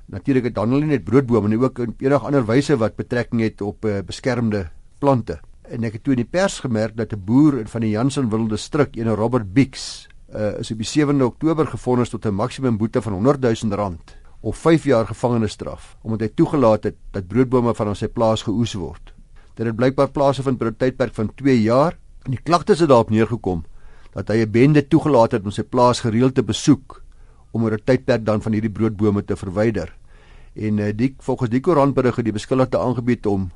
natuurlik 0.09 0.44
het 0.44 0.55
dan 0.55 0.70
hulle 0.73 0.87
net 0.87 1.05
broodbome 1.05 1.50
en 1.50 1.61
ook 1.61 1.79
enige 2.00 2.25
ander 2.25 2.47
wyse 2.47 2.76
wat 2.76 2.97
betrekking 2.97 3.43
het 3.43 3.61
op 3.61 3.85
uh, 3.85 3.99
beskermde 4.00 4.70
plante. 4.99 5.41
En 5.69 5.85
ek 5.85 5.99
het 5.99 6.05
toe 6.05 6.15
in 6.17 6.23
die 6.23 6.31
pers 6.31 6.61
gemerk 6.65 6.97
dat 6.97 7.12
'n 7.12 7.25
boer 7.25 7.67
van 7.69 7.81
die 7.81 7.91
Jansenwilde 7.91 8.49
distrik, 8.49 8.97
een 8.97 9.15
Robert 9.15 9.53
Bix, 9.53 10.09
uh, 10.35 10.59
is 10.59 10.70
op 10.70 10.79
die 10.79 10.87
7de 10.87 11.25
Oktober 11.25 11.67
gevonnis 11.67 12.09
tot 12.09 12.26
'n 12.26 12.35
maksimum 12.35 12.77
boete 12.77 13.03
van 13.03 13.13
100 13.13 13.41
000 13.41 13.75
rand 13.75 14.17
of 14.41 14.56
5 14.56 14.84
jaar 14.84 15.06
gevangenisstraf 15.06 15.96
omdat 16.03 16.20
hy 16.20 16.29
toegelaat 16.34 16.84
het 16.84 16.94
dat 17.10 17.27
broodbome 17.27 17.75
van 17.75 17.96
sy 17.96 18.08
plaas 18.08 18.43
geoes 18.43 18.75
word. 18.75 19.13
Dit 19.55 19.67
het 19.67 19.77
blykbaar 19.77 20.10
plase 20.10 20.43
vind 20.43 20.58
binne 20.58 20.72
'n 20.72 20.77
tydperk 20.77 21.15
van 21.15 21.34
2 21.34 21.63
jaar 21.63 21.98
en 22.25 22.31
die 22.31 22.43
klagtes 22.43 22.79
het 22.79 22.89
daarop 22.89 23.10
neergekom 23.10 23.65
dat 24.13 24.29
hy 24.29 24.44
'n 24.44 24.51
bende 24.51 24.89
toegelaat 24.89 25.32
het 25.32 25.44
om 25.44 25.51
sy 25.51 25.63
plaas 25.63 26.01
gereeld 26.01 26.34
te 26.34 26.43
besoek 26.43 27.03
om 27.51 27.65
oor 27.65 27.72
'n 27.72 27.84
tydperk 27.84 28.25
dan 28.25 28.43
van 28.43 28.53
hierdie 28.53 28.72
broodbome 28.72 29.25
te 29.25 29.37
verwyder. 29.37 29.96
En 30.55 30.79
uh, 30.79 30.93
die 30.94 31.15
volgens 31.19 31.51
die 31.51 31.60
koerantberig 31.60 32.17
het 32.17 32.25
die 32.25 32.32
beskuldigde 32.32 32.79
aangebied 32.79 33.27
om 33.27 33.51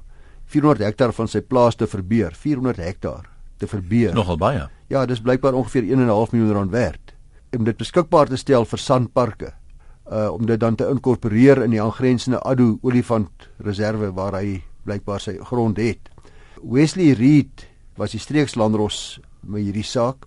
400 0.52 0.84
hektaar 0.84 1.12
van 1.16 1.28
sy 1.28 1.40
plaas 1.40 1.78
te 1.80 1.88
verbeur, 1.88 2.34
400 2.36 2.76
hektaar 2.84 3.28
te 3.58 3.68
verbeur. 3.70 4.12
Nogal 4.14 4.38
baie. 4.40 4.68
Ja, 4.92 5.06
dis 5.08 5.22
blykbaar 5.24 5.56
ongeveer 5.56 5.88
1.5 5.96 6.34
miljoen 6.34 6.52
rand 6.52 6.70
werd 6.70 7.14
om 7.52 7.66
dit 7.68 7.76
beskikbaar 7.76 8.30
te 8.30 8.38
stel 8.40 8.64
vir 8.64 8.80
sandparke. 8.80 9.50
Uh 10.08 10.30
om 10.32 10.46
dit 10.48 10.60
dan 10.60 10.76
te 10.76 10.88
inkorporeer 10.88 11.62
in 11.66 11.74
die 11.74 11.82
aangrensende 11.82 12.40
Addo 12.48 12.78
olifant 12.82 13.48
reserve 13.62 14.10
waar 14.16 14.38
hy 14.40 14.62
blykbaar 14.88 15.20
sy 15.20 15.36
grond 15.50 15.78
het. 15.78 16.10
Wesley 16.62 17.12
Reed 17.18 17.66
was 18.00 18.16
die 18.16 18.20
streekslandros 18.20 19.20
met 19.42 19.66
hierdie 19.66 19.86
saak 19.86 20.26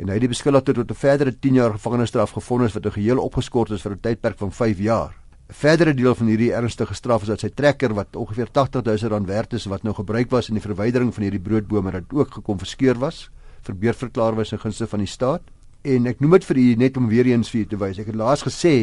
en 0.00 0.08
hy 0.08 0.16
het 0.16 0.24
die 0.24 0.32
beskuldigde 0.32 0.74
tot 0.74 0.90
'n 0.90 0.94
verdere 0.94 1.32
10 1.32 1.54
jaar 1.54 1.72
gevangenisstraf 1.76 2.32
gevonnis 2.32 2.74
wat 2.74 2.86
'n 2.86 2.98
geheel 2.98 3.18
opgeskort 3.18 3.70
is 3.70 3.82
vir 3.82 3.92
'n 3.92 4.00
tydperk 4.00 4.38
van 4.38 4.52
5 4.52 4.78
jaar. 4.78 5.14
Verdere 5.46 5.94
deel 5.94 6.14
van 6.18 6.26
hierdie 6.26 6.50
ernstige 6.52 6.94
straf 6.94 7.22
is 7.22 7.30
dat 7.30 7.44
sy 7.44 7.52
trekker 7.54 7.94
wat 7.94 8.16
ongeveer 8.18 8.48
80 8.50 8.82
000 8.82 9.12
rand 9.12 9.28
werd 9.30 9.52
is 9.54 9.68
wat 9.70 9.84
nou 9.86 9.94
gebruik 9.94 10.30
was 10.30 10.48
in 10.50 10.58
die 10.58 10.64
verwydering 10.64 11.12
van 11.14 11.22
hierdie 11.22 11.42
broodbome 11.42 11.92
wat 11.94 12.10
ook 12.10 12.40
gekonfiskeer 12.40 12.98
was, 12.98 13.28
verbeurverklaar 13.62 14.34
was 14.34 14.50
in 14.52 14.58
gunste 14.58 14.86
van 14.90 15.04
die 15.04 15.10
staat. 15.10 15.46
En 15.86 16.10
ek 16.10 16.18
noem 16.20 16.34
dit 16.34 16.48
vir 16.48 16.58
u 16.58 16.66
net 16.82 16.98
om 16.98 17.06
weer 17.08 17.30
eens 17.30 17.50
vir 17.50 17.60
u 17.60 17.66
te 17.70 17.78
wys. 17.78 18.00
Ek 18.02 18.10
het 18.10 18.18
laas 18.18 18.42
gesê 18.42 18.74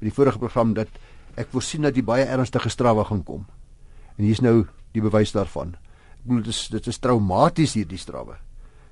by 0.00 0.10
die 0.10 0.14
vorige 0.14 0.38
program 0.38 0.76
dat 0.76 0.92
ek 1.40 1.48
voorsien 1.54 1.88
dat 1.88 1.96
die 1.96 2.04
baie 2.04 2.28
ernstige 2.28 2.68
strawe 2.68 3.04
gaan 3.08 3.24
kom. 3.24 3.48
En 4.18 4.24
hier 4.24 4.36
is 4.36 4.44
nou 4.44 4.66
die 4.92 5.00
bewys 5.00 5.32
daarvan. 5.32 5.72
Ek 6.20 6.28
bedoel 6.28 6.44
dit 6.44 6.52
is 6.52 6.68
dit 6.68 6.92
is 6.92 7.00
traumaties 7.00 7.78
hierdie 7.80 8.00
strawe 8.00 8.36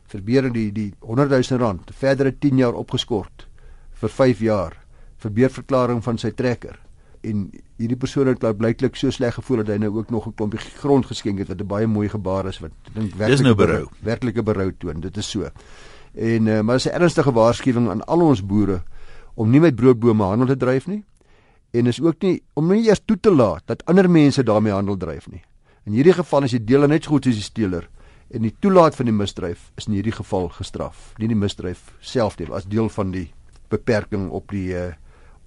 verbeur 0.08 0.48
die 0.52 0.70
die 0.72 0.88
100 1.04 1.30
000 1.36 1.60
rand 1.60 1.90
verdere 1.92 2.32
10 2.32 2.62
jaar 2.62 2.76
opgeskort 2.80 3.44
vir 4.00 4.12
5 4.16 4.44
jaar 4.46 4.76
verbeurverklaring 5.20 6.00
van 6.04 6.20
sy 6.20 6.30
trekker 6.32 6.78
en 7.20 7.50
hierdie 7.78 7.96
persoon 7.96 8.26
het 8.26 8.44
blyklik 8.58 8.96
so 8.96 9.10
sleg 9.10 9.34
gevoel 9.34 9.62
dat 9.62 9.74
hy 9.74 9.78
nou 9.82 9.90
ook 9.98 10.10
nog 10.10 10.26
'n 10.26 10.34
klompie 10.34 10.60
grond 10.60 11.06
geskenk 11.06 11.38
het 11.38 11.48
wat 11.48 11.60
'n 11.60 11.66
baie 11.66 11.86
mooi 11.86 12.08
gebaar 12.08 12.46
is 12.46 12.58
wat 12.58 12.70
ek 12.70 12.94
dink 12.94 13.14
werklik 13.14 13.42
nou 13.42 13.54
berou. 13.54 13.86
werklike 14.02 14.42
berou 14.42 14.72
toon. 14.78 15.00
Dit 15.00 15.16
is 15.16 15.30
so. 15.30 15.48
En 16.14 16.46
uh, 16.46 16.60
maar 16.60 16.76
is 16.76 16.86
'n 16.86 16.94
ernstige 16.94 17.32
waarskuwing 17.32 17.88
aan 17.88 18.04
al 18.04 18.20
ons 18.20 18.46
boere 18.46 18.82
om 19.34 19.50
nie 19.50 19.60
met 19.60 19.76
broodbome 19.76 20.22
handel 20.22 20.46
te 20.46 20.56
dryf 20.56 20.86
nie 20.86 21.04
en 21.70 21.86
is 21.86 22.00
ook 22.00 22.22
nie 22.22 22.42
om 22.54 22.68
nie 22.72 22.88
eers 22.88 23.00
toe 23.04 23.20
te 23.20 23.30
laat 23.30 23.62
dat 23.66 23.84
ander 23.84 24.10
mense 24.10 24.42
daarmee 24.42 24.72
handel 24.72 24.96
dryf 24.96 25.28
nie. 25.30 25.42
In 25.84 25.92
hierdie 25.92 26.12
geval 26.12 26.42
is 26.42 26.50
die 26.50 26.64
deler 26.64 26.88
net 26.88 27.04
so 27.04 27.10
goed 27.10 27.24
soos 27.24 27.34
die 27.34 27.42
steeler 27.42 27.88
en 28.30 28.42
die 28.42 28.54
toelaat 28.60 28.96
van 28.96 29.08
die 29.08 29.14
misdryf 29.14 29.70
is 29.76 29.86
in 29.86 29.96
hierdie 29.96 30.12
geval 30.12 30.48
gestraf. 30.48 31.12
Nie 31.18 31.28
die 31.28 31.36
misdryf 31.36 31.92
self 32.00 32.38
nie, 32.38 32.48
as 32.52 32.64
deel 32.68 32.88
van 32.88 33.10
die 33.10 33.30
beperking 33.72 34.28
op 34.30 34.50
die 34.52 34.74
uh, 34.76 34.92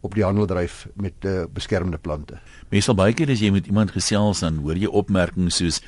op 0.02 0.16
die 0.18 0.26
handeldryf 0.26 0.88
met 0.94 1.26
uh, 1.26 1.44
beskermde 1.54 1.98
plante. 1.98 2.40
Meestal 2.74 2.98
baie 2.98 3.14
keer 3.14 3.30
as 3.34 3.42
jy 3.44 3.52
met 3.54 3.70
iemand 3.70 3.94
gesels 3.96 4.42
dan 4.42 4.62
hoor 4.66 4.80
jy 4.80 4.90
opmerkings 4.90 5.62
soos 5.62 5.82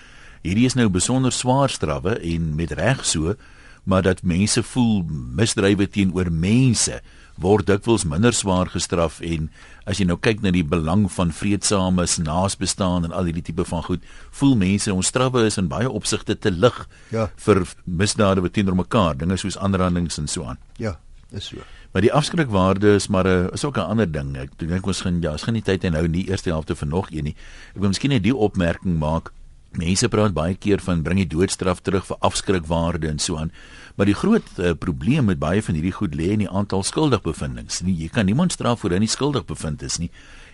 hierdie 0.44 0.68
is 0.68 0.78
nou 0.78 0.90
besonder 0.92 1.34
swaar 1.34 1.72
strawwe 1.72 2.18
en 2.20 2.54
met 2.58 2.72
reg 2.78 3.06
so, 3.08 3.36
maar 3.84 4.04
dat 4.06 4.24
mense 4.24 4.64
voel 4.64 5.04
misdrywe 5.40 5.88
teenoor 5.90 6.32
mense 6.32 7.02
word 7.42 7.66
dikwels 7.68 8.06
minder 8.06 8.36
swaar 8.36 8.70
gestraf 8.70 9.20
en 9.26 9.48
as 9.90 10.00
jy 10.00 10.06
nou 10.08 10.20
kyk 10.22 10.44
na 10.44 10.52
die 10.54 10.64
belang 10.64 11.08
van 11.12 11.34
vreedsame 11.34 12.06
naasbestaan 12.28 13.08
en 13.08 13.16
al 13.16 13.30
hierdie 13.30 13.46
tipe 13.50 13.66
van 13.66 13.84
goed, 13.84 14.04
voel 14.32 14.54
mense 14.60 14.94
ons 14.94 15.10
strawwe 15.10 15.48
is 15.48 15.58
in 15.58 15.72
baie 15.72 15.90
opsigte 15.90 16.36
te 16.38 16.52
lig 16.54 16.78
ja. 17.12 17.30
vir 17.48 17.64
misdade 17.86 18.44
wat 18.46 18.54
teenoor 18.54 18.78
mekaar, 18.84 19.18
dinge 19.18 19.38
soos 19.42 19.58
aanrandings 19.58 20.20
en 20.22 20.30
so 20.30 20.46
aan. 20.46 20.62
Ja, 20.78 21.00
is 21.34 21.50
so. 21.52 21.64
Maar 21.94 22.02
die 22.02 22.14
afskrikwaarde 22.14 22.96
is 22.98 23.08
maar 23.08 23.28
'n 23.28 23.50
is 23.54 23.66
ook 23.66 23.78
'n 23.78 23.90
ander 23.90 24.12
ding. 24.12 24.38
Ek 24.38 24.50
dink 24.58 24.86
ons 24.86 25.02
gaan 25.02 25.22
ja, 25.22 25.32
ons 25.32 25.44
gaan 25.44 25.54
nie 25.54 25.62
tyd 25.62 25.84
hê 25.84 25.90
nou 25.90 26.04
in 26.06 26.12
die 26.12 26.30
eerste 26.30 26.50
helfte 26.50 26.76
van 26.76 26.88
nog 26.88 27.12
een 27.12 27.24
nie. 27.24 27.36
Ek 27.76 27.82
wil 27.82 27.88
miskien 27.88 28.10
net 28.10 28.24
die 28.24 28.36
opmerking 28.36 29.00
maak. 29.00 29.32
Mense 29.72 30.08
praat 30.10 30.34
baie 30.34 30.56
keer 30.56 30.80
van 30.80 31.02
bring 31.02 31.18
die 31.18 31.38
doodstraf 31.38 31.82
terug 31.82 32.06
vir 32.06 32.18
afskrikwaarde 32.20 33.08
en 33.08 33.20
so 33.20 33.38
aan. 33.38 33.52
Maar 33.96 34.06
die 34.06 34.16
groot 34.16 34.44
uh, 34.58 34.72
probleem 34.74 35.26
met 35.26 35.40
baie 35.40 35.64
van 35.64 35.74
hierdie 35.74 35.94
goed 35.94 36.16
lê 36.16 36.32
in 36.32 36.40
die 36.40 36.50
aantal 36.50 36.84
skuldigbevindings. 36.84 37.82
Nie, 37.82 37.96
jy 37.96 38.10
kan 38.10 38.26
niemand 38.26 38.52
straf 38.52 38.80
voor 38.80 38.92
hy 38.92 38.98
nie 38.98 39.08
skuldig 39.08 39.46
bevind 39.46 39.82
is 39.82 39.98
nie. 39.98 40.10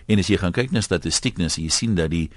En 0.06 0.18
as 0.18 0.26
jy 0.26 0.36
gaan 0.36 0.52
kyk 0.52 0.70
na 0.70 0.80
statistiek, 0.80 1.36
dan 1.38 1.50
sien 1.50 1.68
jy 1.68 1.94
dat 1.94 2.10
die 2.10 2.30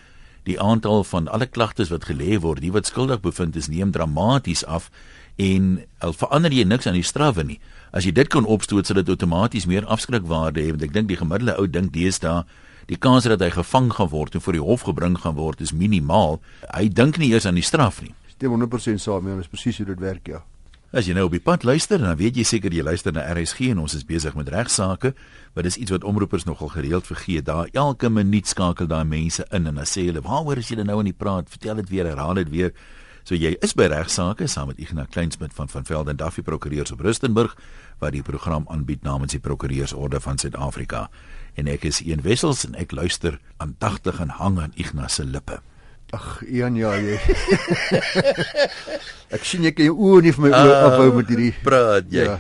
die 0.44 0.60
aantal 0.60 1.04
van 1.04 1.28
alle 1.28 1.46
klagtes 1.46 1.90
wat 1.90 2.06
gelê 2.06 2.36
word, 2.40 2.60
die 2.62 2.72
wat 2.72 2.86
skuldig 2.86 3.22
bevind 3.24 3.56
is, 3.56 3.70
neem 3.72 3.92
dramaties 3.92 4.66
af 4.66 4.90
en 5.36 5.78
al 6.04 6.14
verander 6.14 6.52
jy 6.52 6.66
niks 6.68 6.88
aan 6.88 6.98
die 7.00 7.08
strawwe 7.08 7.46
nie. 7.48 7.60
As 7.94 8.08
jy 8.08 8.12
dit 8.12 8.30
kan 8.34 8.46
opstoot 8.50 8.90
sodat 8.90 9.06
dit 9.06 9.14
outomaties 9.14 9.68
meer 9.70 9.86
afskrikwaarde 9.86 10.64
het, 10.64 10.72
want 10.74 10.86
ek 10.88 10.94
dink 10.96 11.12
die 11.12 11.20
gemiddelde 11.20 11.54
ou 11.62 11.68
dink 11.70 11.94
deesdae 11.94 12.42
die 12.90 12.98
kans 12.98 13.28
dat 13.30 13.44
hy 13.44 13.52
gevang 13.54 13.92
gaan 13.94 14.10
word 14.12 14.34
en 14.36 14.42
voor 14.44 14.58
die 14.58 14.64
hof 14.64 14.88
gebring 14.88 15.14
gaan 15.22 15.38
word 15.38 15.62
is 15.62 15.72
minimaal. 15.78 16.40
Hy 16.74 16.90
dink 16.90 17.20
nie 17.22 17.30
eers 17.32 17.46
aan 17.48 17.60
die 17.60 17.64
straf 17.64 18.02
nie. 18.02 18.12
Stem 18.34 18.58
100% 18.58 19.00
saam, 19.00 19.30
ja, 19.30 19.38
dis 19.38 19.52
presies 19.52 19.78
hoe 19.80 19.88
dit 19.94 20.02
werk, 20.02 20.28
ja. 20.28 20.42
As 20.94 21.08
jy 21.10 21.16
nou 21.18 21.24
op 21.26 21.34
die 21.34 21.42
pad 21.42 21.64
luister, 21.66 22.02
dan 22.02 22.18
weet 22.20 22.36
jy 22.38 22.44
seker 22.46 22.74
jy 22.74 22.84
luister 22.86 23.14
na 23.16 23.24
RSG 23.34 23.72
en 23.74 23.80
ons 23.82 23.96
is 23.98 24.04
besig 24.06 24.36
met 24.38 24.50
regsaake, 24.54 25.14
maar 25.54 25.66
dis 25.66 25.80
iets 25.82 25.94
wat 25.94 26.04
omroepers 26.06 26.46
nogal 26.46 26.70
gereeld 26.74 27.08
vergeet. 27.10 27.48
Daar 27.48 27.70
elke 27.74 28.12
minuut 28.14 28.50
skakel 28.50 28.90
daai 28.90 29.06
mense 29.06 29.46
in 29.50 29.70
en 29.70 29.82
dan 29.82 29.90
sê 29.90 30.06
hulle, 30.10 30.22
"Waaroor 30.22 30.58
is 30.58 30.70
julle 30.70 30.84
nou 30.84 31.00
in 31.00 31.10
die 31.10 31.18
praat? 31.18 31.50
Vertel 31.50 31.76
dit 31.76 31.90
weer, 31.90 32.06
herhaal 32.06 32.34
dit 32.34 32.50
weer." 32.50 32.74
So 33.24 33.36
jy 33.36 33.56
is 33.64 33.72
by 33.74 33.86
regsaake 33.88 34.48
saam 34.48 34.68
met 34.68 34.80
Ignas 34.84 35.08
Kleinsmid 35.10 35.54
van 35.54 35.70
van 35.70 35.86
Velden 35.86 36.18
Duffy 36.20 36.42
Prokureurs 36.42 36.92
op 36.92 37.00
Rustenburg 37.00 37.56
wat 38.04 38.16
die 38.16 38.26
program 38.26 38.68
aanbied 38.68 39.04
namens 39.08 39.36
die 39.36 39.42
Prokureursorde 39.44 40.20
van 40.24 40.40
Suid-Afrika. 40.42 41.08
En 41.56 41.70
ek 41.72 41.86
is 41.88 42.02
Ian 42.04 42.24
Wessels 42.26 42.66
en 42.68 42.76
ek 42.80 42.92
luister 42.92 43.40
aandagtig 43.64 44.20
en 44.20 44.34
hang 44.40 44.60
aan 44.60 44.76
Ignas 44.76 45.20
se 45.20 45.26
lippe. 45.26 45.62
Ag, 46.14 46.44
Ian 46.46 46.76
ja, 46.78 46.92
jy. 47.02 47.16
ek 49.36 49.46
sien 49.50 49.64
jy 49.66 49.72
kan 49.74 49.88
jou 49.88 49.96
oë 49.98 50.20
nie 50.28 50.34
vir 50.36 50.44
my 50.46 50.52
oë 50.54 50.74
uh, 50.76 50.82
afhou 50.90 51.08
met 51.16 51.32
hierdie 51.32 51.54
praat 51.66 52.12
jy. 52.14 52.28
Ja. 52.28 52.36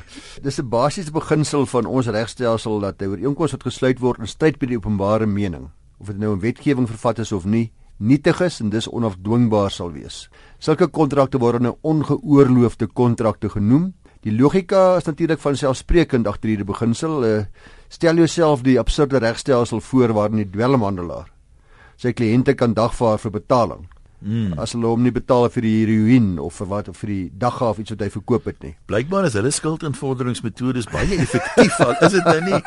Dis 0.46 0.60
'n 0.62 0.70
basiese 0.70 1.14
beginsel 1.16 1.66
van 1.72 1.90
ons 1.90 2.10
regstelsel 2.14 2.84
dat 2.84 3.02
oor 3.02 3.18
inkomste 3.18 3.58
wat 3.58 3.66
gesluit 3.72 4.04
word 4.04 4.22
in 4.22 4.30
stryd 4.30 4.62
met 4.62 4.70
die 4.70 4.78
openbare 4.78 5.26
mening, 5.26 5.72
of 5.98 6.12
dit 6.12 6.22
nou 6.22 6.36
in 6.36 6.44
wetgewing 6.44 6.86
vervat 6.92 7.24
is 7.26 7.32
of 7.32 7.50
nie, 7.50 7.72
nietig 7.98 8.42
is 8.46 8.60
en 8.62 8.70
dis 8.70 8.90
onafdwingbaar 8.90 9.72
sal 9.72 9.90
wees. 9.96 10.28
Sulke 10.60 10.88
kontrakte 10.88 11.42
word 11.42 11.62
nou 11.62 11.78
ongeoorloofde 11.82 12.88
kontrakte 12.94 13.50
genoem. 13.50 13.94
Die 14.24 14.32
logika 14.32 14.96
is 14.98 15.08
natuurlik 15.08 15.42
van 15.44 15.58
selfsprekend 15.60 16.28
agter 16.28 16.54
hierdie 16.54 16.68
beginsel. 16.68 17.24
Uh, 17.28 17.40
stel 17.92 18.22
jouself 18.22 18.64
die 18.64 18.80
absurde 18.80 19.20
regstelsel 19.20 19.82
voor 19.84 20.14
waarin 20.16 20.44
die 20.44 20.50
dwelmhandelaar 20.50 21.30
sy 22.00 22.12
kliënte 22.16 22.56
kan 22.58 22.74
dagvaar 22.76 23.20
vir 23.22 23.32
betaling. 23.36 23.84
Mm. 24.24 24.56
As 24.60 24.72
hulle 24.74 24.88
hom 24.88 25.04
nie 25.04 25.12
betaal 25.14 25.50
vir 25.52 25.66
die 25.66 25.74
heroïne 25.82 26.42
of 26.42 26.56
vir 26.62 26.70
wat 26.72 26.90
of 26.92 26.98
vir 27.04 27.12
die 27.12 27.26
dagga 27.40 27.70
of 27.74 27.82
iets 27.84 27.94
wat 27.94 28.06
hy 28.06 28.10
verkoop 28.12 28.48
het 28.50 28.62
nie. 28.64 28.72
Blykbaar 28.90 29.28
is 29.28 29.36
hulle 29.40 29.52
skuldinvorderingsmetodes 29.52 30.88
baie 30.92 31.20
effektief, 31.20 31.76
is 32.08 32.16
dit 32.16 32.30
nou 32.30 32.40
nie? 32.48 32.62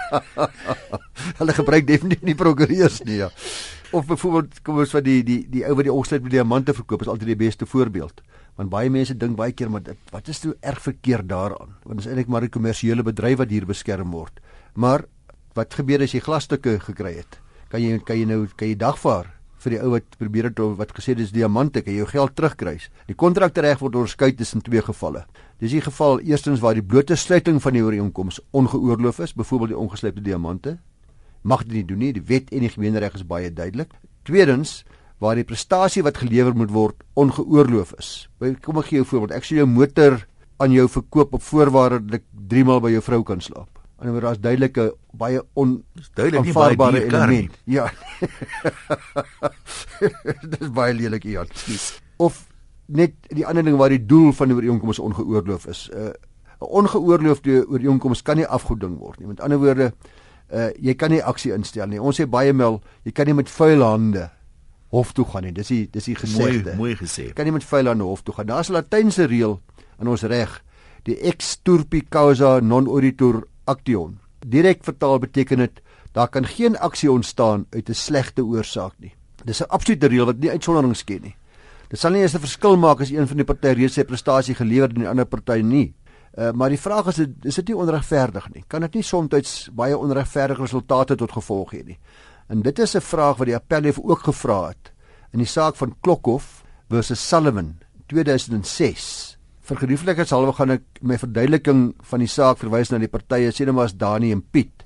hulle 1.41 1.57
gebruik 1.57 1.89
definitief 1.89 2.29
nie 2.29 2.37
prokureurs 2.39 3.01
nie. 3.09 3.23
Ja 3.25 3.33
of 3.91 4.07
byvoorbeeld 4.07 4.63
kom 4.67 4.81
ons 4.83 4.93
vat 4.95 5.05
die 5.07 5.21
die 5.25 5.39
die 5.51 5.63
ou 5.67 5.77
wat 5.79 5.87
die 5.87 5.93
oggend 5.93 6.25
met 6.27 6.35
diamante 6.35 6.75
verkoop 6.75 7.05
is 7.05 7.11
altyd 7.13 7.33
die 7.33 7.41
beste 7.47 7.67
voorbeeld. 7.67 8.23
Want 8.57 8.73
baie 8.73 8.91
mense 8.91 9.17
dink 9.17 9.37
baie 9.37 9.53
keer 9.53 9.71
maar 9.71 9.85
wat 10.13 10.29
is 10.29 10.41
toe 10.41 10.57
erg 10.61 10.81
verkeerd 10.83 11.29
daaraan? 11.29 11.77
Want 11.85 11.99
dit 11.99 12.07
is 12.07 12.11
eintlik 12.11 12.29
maar 12.29 12.43
'n 12.43 12.51
kommersiële 12.51 13.03
bedryf 13.03 13.39
wat 13.39 13.51
hier 13.51 13.67
beskerm 13.67 14.11
word. 14.11 14.41
Maar 14.75 15.05
wat 15.55 15.75
gebeur 15.75 16.03
as 16.03 16.13
jy 16.13 16.21
glasstukke 16.21 16.81
gekry 16.81 17.17
het? 17.17 17.41
Kan 17.69 17.83
jy 17.83 17.99
kan 17.99 18.17
jy 18.17 18.25
nou 18.25 18.47
kan 18.57 18.69
jy 18.69 18.77
dagvaar 18.77 19.37
vir 19.59 19.71
die 19.71 19.81
ou 19.83 19.91
wat 19.91 20.19
probeer 20.21 20.45
het 20.51 20.59
wat 20.79 20.93
gesê 20.95 21.15
dis 21.15 21.33
diamante, 21.33 21.83
kan 21.83 21.93
jy 21.93 21.99
jou 21.99 22.09
geld 22.11 22.35
terugkry. 22.37 22.77
Die 23.09 23.15
kontrakreg 23.15 23.81
word 23.81 23.95
onderskei 23.95 24.33
tussen 24.33 24.63
twee 24.63 24.83
gevalle. 24.83 25.25
Dis 25.61 25.73
die 25.73 25.81
geval 25.81 26.21
eerstens 26.21 26.61
waar 26.61 26.75
die 26.75 26.85
blote 26.85 27.17
sluiting 27.17 27.61
van 27.63 27.73
die 27.73 27.83
ooreenkoms 27.83 28.41
ongeoorloof 28.53 29.19
is, 29.25 29.35
byvoorbeeld 29.35 29.75
die 29.75 29.79
ongeslepte 29.79 30.23
diamante, 30.23 30.79
mag 31.43 31.65
dit 31.65 31.73
nie 31.81 31.85
doen 31.85 31.99
nie. 31.99 32.13
Die 32.13 32.23
wet 32.23 32.53
en 32.53 32.67
die 32.67 32.71
gemeenereg 32.71 33.15
is 33.15 33.27
baie 33.27 33.51
duidelik. 33.53 33.95
Tweedens, 34.29 34.85
waar 35.23 35.39
die 35.39 35.47
prestasie 35.49 36.05
wat 36.05 36.19
gelewer 36.21 36.57
moet 36.57 36.73
word 36.73 37.05
ongeoorloof 37.17 37.95
is. 38.01 38.11
Kom 38.65 38.81
ek 38.83 38.91
gee 38.91 39.01
jou 39.01 39.09
voorbeeld. 39.09 39.37
Ek 39.39 39.47
sê 39.49 39.61
jou 39.61 39.69
motor 39.69 40.21
aan 40.61 40.73
jou 40.73 40.87
verkoop 40.89 41.37
op 41.37 41.45
voorwaarde 41.45 42.03
dat 42.05 42.21
ek 42.21 42.27
3 42.53 42.65
maal 42.69 42.83
by 42.85 42.93
jou 42.93 43.03
vrou 43.05 43.23
kan 43.29 43.41
slaap. 43.41 43.71
Anderswoorde 43.97 44.27
daar's 44.27 44.43
duidelike 44.45 44.91
baie 45.17 45.41
on 45.57 45.79
duidelik 46.19 46.45
nie 46.45 46.53
baie 46.53 46.77
baie 46.77 47.05
element. 47.07 47.57
Ja. 47.65 47.89
Dis 50.53 50.69
baie 50.77 50.93
lelik 50.93 51.25
hier. 51.25 51.49
Of 52.21 52.45
net 52.87 53.17
die 53.33 53.47
ander 53.49 53.65
ding 53.65 53.79
waar 53.81 53.95
die 53.95 54.05
doel 54.05 54.35
van 54.37 54.53
die 54.53 54.59
ooreenkoms 54.59 55.01
ongeoorloof 55.01 55.67
is. 55.73 55.89
'n 55.93 56.13
uh, 56.13 56.15
Ongeoorloofde 56.57 57.67
ooreenkoms 57.69 58.23
kan 58.23 58.37
nie 58.37 58.47
afgedoen 58.47 58.97
word 58.97 59.21
nie. 59.21 59.29
Met 59.29 59.41
ander 59.41 59.59
woorde, 59.61 59.91
uh, 60.53 60.71
jy 60.81 60.95
kan 60.95 61.11
nie 61.13 61.21
aksie 61.25 61.53
instel 61.53 61.89
nie. 61.89 62.01
Ons 62.01 62.21
sê 62.21 62.25
baie 62.25 62.53
mel, 62.53 62.81
jy 63.05 63.13
kan 63.13 63.29
nie 63.29 63.35
met 63.37 63.51
vuil 63.51 63.85
hande 63.85 64.31
hof 64.97 65.13
toe 65.17 65.25
gaan 65.29 65.47
nie. 65.47 65.55
Dis 65.57 65.73
die 65.73 65.85
dis 65.93 66.09
die 66.09 66.17
gesegde. 66.19 66.77
Mooi 66.77 66.95
mooi 66.95 66.99
gesê. 67.01 67.31
Kan 67.37 67.53
met 67.53 67.65
vuil 67.65 67.91
hande 67.93 68.05
hof 68.09 68.23
toe 68.25 68.35
gaan. 68.35 68.47
Daar's 68.47 68.71
'n 68.71 68.79
latynse 68.79 69.27
reël 69.27 69.61
in 70.01 70.09
ons 70.09 70.23
reg, 70.23 70.63
die 71.05 71.17
ex 71.21 71.59
turpi 71.63 72.03
causa 72.09 72.61
non 72.61 72.89
oritur 72.89 73.47
action. 73.65 74.19
Direk 74.47 74.85
vertaal 74.85 75.19
beteken 75.19 75.59
dit 75.59 75.83
daar 76.13 76.29
kan 76.29 76.47
geen 76.47 76.79
aksie 76.79 77.11
ontstaan 77.11 77.67
uit 77.71 77.89
'n 77.89 77.95
slegte 77.95 78.43
oorsaak 78.45 78.95
nie. 78.99 79.13
Dis 79.45 79.61
'n 79.61 79.69
absolute 79.69 80.07
reël 80.07 80.27
wat 80.27 80.39
nie 80.39 80.51
uitsonderings 80.51 81.05
ken 81.05 81.23
nie. 81.23 81.37
Dit 81.89 81.99
sal 81.99 82.11
nie 82.11 82.23
eens 82.23 82.35
'n 82.35 82.41
verskil 82.41 82.77
maak 82.77 83.01
as 83.01 83.11
een 83.11 83.29
van 83.29 83.37
die 83.37 83.45
partye 83.45 83.75
reeds 83.75 83.95
sy 83.95 84.05
prestasie 84.05 84.55
gelewer 84.55 84.89
het 84.89 84.97
en 84.97 85.03
die 85.03 85.09
ander 85.09 85.27
party 85.27 85.61
nie. 85.63 85.95
Uh, 86.39 86.51
maar 86.53 86.69
die 86.69 86.81
vraag 86.81 87.07
is 87.07 87.19
is 87.43 87.55
dit 87.55 87.69
nie 87.69 87.77
onregverdig 87.77 88.49
nie? 88.55 88.65
Kan 88.69 88.81
dit 88.81 88.95
nie 88.95 89.03
soms 89.03 89.71
baie 89.73 89.97
onregverdige 89.99 90.61
resultate 90.61 91.15
tot 91.17 91.33
gevolg 91.33 91.73
hê 91.73 91.85
nie? 91.85 91.99
En 92.49 92.63
dit 92.63 92.79
is 92.79 92.95
'n 92.95 93.01
vraag 93.01 93.37
wat 93.37 93.47
die 93.47 93.57
appelhof 93.57 93.99
ook 93.99 94.19
gevra 94.19 94.69
het 94.69 94.93
in 95.33 95.39
die 95.39 95.49
saak 95.49 95.77
van 95.77 95.95
Klokhof 96.01 96.65
versus 96.89 97.29
Sullivan 97.29 97.79
2006. 98.07 99.39
Vir 99.61 99.77
gerieflikheidshalwe 99.77 100.53
gaan 100.53 100.71
ek 100.71 100.83
my 101.03 101.19
verduideliking 101.19 101.95
van 102.01 102.19
die 102.19 102.31
saak 102.31 102.59
verwys 102.59 102.91
na 102.91 102.99
die 102.99 103.11
partye 103.11 103.51
Sedemas 103.51 103.97
Dani 103.97 104.31
en 104.33 104.43
Piet. 104.43 104.85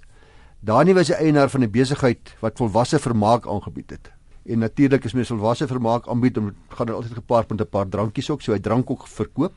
Dani 0.60 0.94
was 0.94 1.06
die 1.06 1.16
eienaar 1.16 1.50
van 1.50 1.62
'n 1.62 1.70
besigheid 1.70 2.34
wat 2.40 2.56
volwasse 2.56 2.98
vermaak 2.98 3.46
aangebied 3.46 3.90
het. 3.90 4.10
En 4.46 4.58
natuurlik 4.58 5.04
is 5.04 5.12
mens 5.12 5.28
volwasse 5.28 5.66
vermaak 5.66 6.08
aanbied 6.08 6.38
om 6.38 6.54
gaan 6.68 6.86
dit 6.86 6.94
altyd 6.94 7.14
gepaard 7.14 7.50
met 7.50 7.60
'n 7.60 7.68
paar 7.68 7.88
drankies 7.88 8.30
ook, 8.30 8.42
so 8.42 8.52
hy 8.52 8.58
drank 8.58 8.90
ook 8.90 9.06
verkoop. 9.06 9.52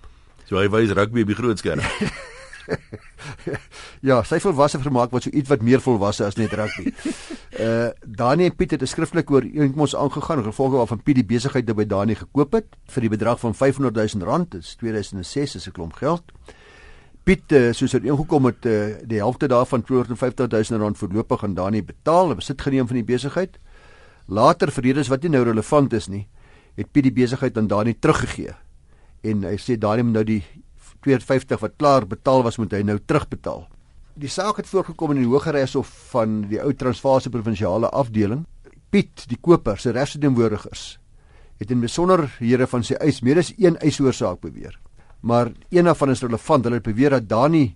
So 0.45 0.57
hy 0.57 0.69
wys 0.69 0.91
rugby 0.91 1.21
op 1.21 1.27
die 1.27 1.35
groot 1.35 1.57
skerm. 1.57 1.79
ja, 4.09 4.21
sy 4.27 4.39
volwasse 4.43 4.79
vermaak 4.83 5.11
wat 5.13 5.27
so 5.27 5.33
iets 5.33 5.51
wat 5.51 5.63
meer 5.65 5.81
volwasse 5.83 6.25
as 6.25 6.37
net 6.39 6.53
rugby. 6.57 6.93
uh 7.59 7.91
Dani 8.19 8.47
en 8.49 8.55
Piet 8.55 8.71
het 8.71 8.81
'n 8.81 8.87
skriftelike 8.87 9.33
ooreenkoms 9.33 9.95
aangegaan 9.95 10.43
gevolge 10.43 10.77
waarvan 10.77 11.03
Piet 11.03 11.15
die 11.21 11.25
besigheid 11.25 11.65
by 11.75 11.85
Dani 11.85 12.15
gekoop 12.15 12.53
het 12.53 12.75
vir 12.87 13.01
die 13.01 13.09
bedrag 13.09 13.39
van 13.39 13.53
500 13.53 13.95
000 13.95 14.25
rand, 14.25 14.51
dit 14.51 14.61
is 14.61 14.75
2006 14.75 15.55
is 15.55 15.67
'n 15.67 15.71
klomp 15.71 15.93
geld. 15.93 16.23
Piet 17.23 17.51
uh, 17.55 17.71
soos 17.71 17.93
hy 17.95 18.01
ingekom 18.03 18.45
het 18.45 18.65
uh, 18.65 18.99
die 19.07 19.17
helfte 19.17 19.47
daarvan 19.47 19.81
250 19.81 20.47
000 20.51 20.81
rand 20.81 20.97
voorlopig 20.97 21.43
aan 21.43 21.53
Dani 21.55 21.83
betaal, 21.83 22.35
besit 22.35 22.61
geneem 22.61 22.87
van 22.87 22.95
die 22.99 23.07
besigheid. 23.07 23.59
Later 24.27 24.71
vir 24.71 24.83
redes 24.83 25.07
wat 25.07 25.23
nie 25.23 25.31
nou 25.31 25.43
relevant 25.43 25.93
is 25.93 26.07
nie, 26.07 26.27
het 26.75 26.91
Piet 26.91 27.03
die 27.03 27.15
besigheid 27.15 27.57
aan 27.57 27.67
Dani 27.67 27.95
teruggegee. 27.95 28.55
En 29.23 29.43
hy 29.47 29.55
sê 29.55 29.77
Dani 29.79 30.03
moet 30.03 30.13
nou 30.19 30.23
die 30.27 30.43
250 31.03 31.59
wat 31.59 31.77
klaar 31.77 32.07
betaal 32.07 32.43
was, 32.43 32.57
moet 32.57 32.73
hy 32.73 32.81
nou 32.83 32.97
terugbetaal. 32.99 33.67
Die 34.15 34.29
saak 34.29 34.57
het 34.57 34.69
voorgekom 34.69 35.11
in 35.11 35.23
die 35.23 35.29
Hooggeregshof 35.29 35.89
van 36.11 36.43
die 36.49 36.61
ou 36.61 36.73
Transvaalse 36.73 37.29
provinsiale 37.29 37.89
afdeling. 37.89 38.45
Piet, 38.89 39.25
die 39.27 39.39
koper 39.41 39.79
se 39.81 39.91
regsverteenwoordigers, 39.91 40.99
het 41.59 41.71
in 41.71 41.81
besonderhede 41.81 42.67
van 42.67 42.83
sy 42.83 42.97
eis 43.01 43.21
meer 43.25 43.41
as 43.41 43.53
een 43.57 43.77
eisoorsaak 43.81 44.41
beweer 44.41 44.77
maar 45.23 45.51
een 45.69 45.83
daarvan 45.83 46.09
is 46.09 46.21
relevant. 46.21 46.63
Hulle 46.63 46.75
het 46.75 46.83
beweer 46.83 47.09
dat 47.09 47.29
Dani 47.29 47.75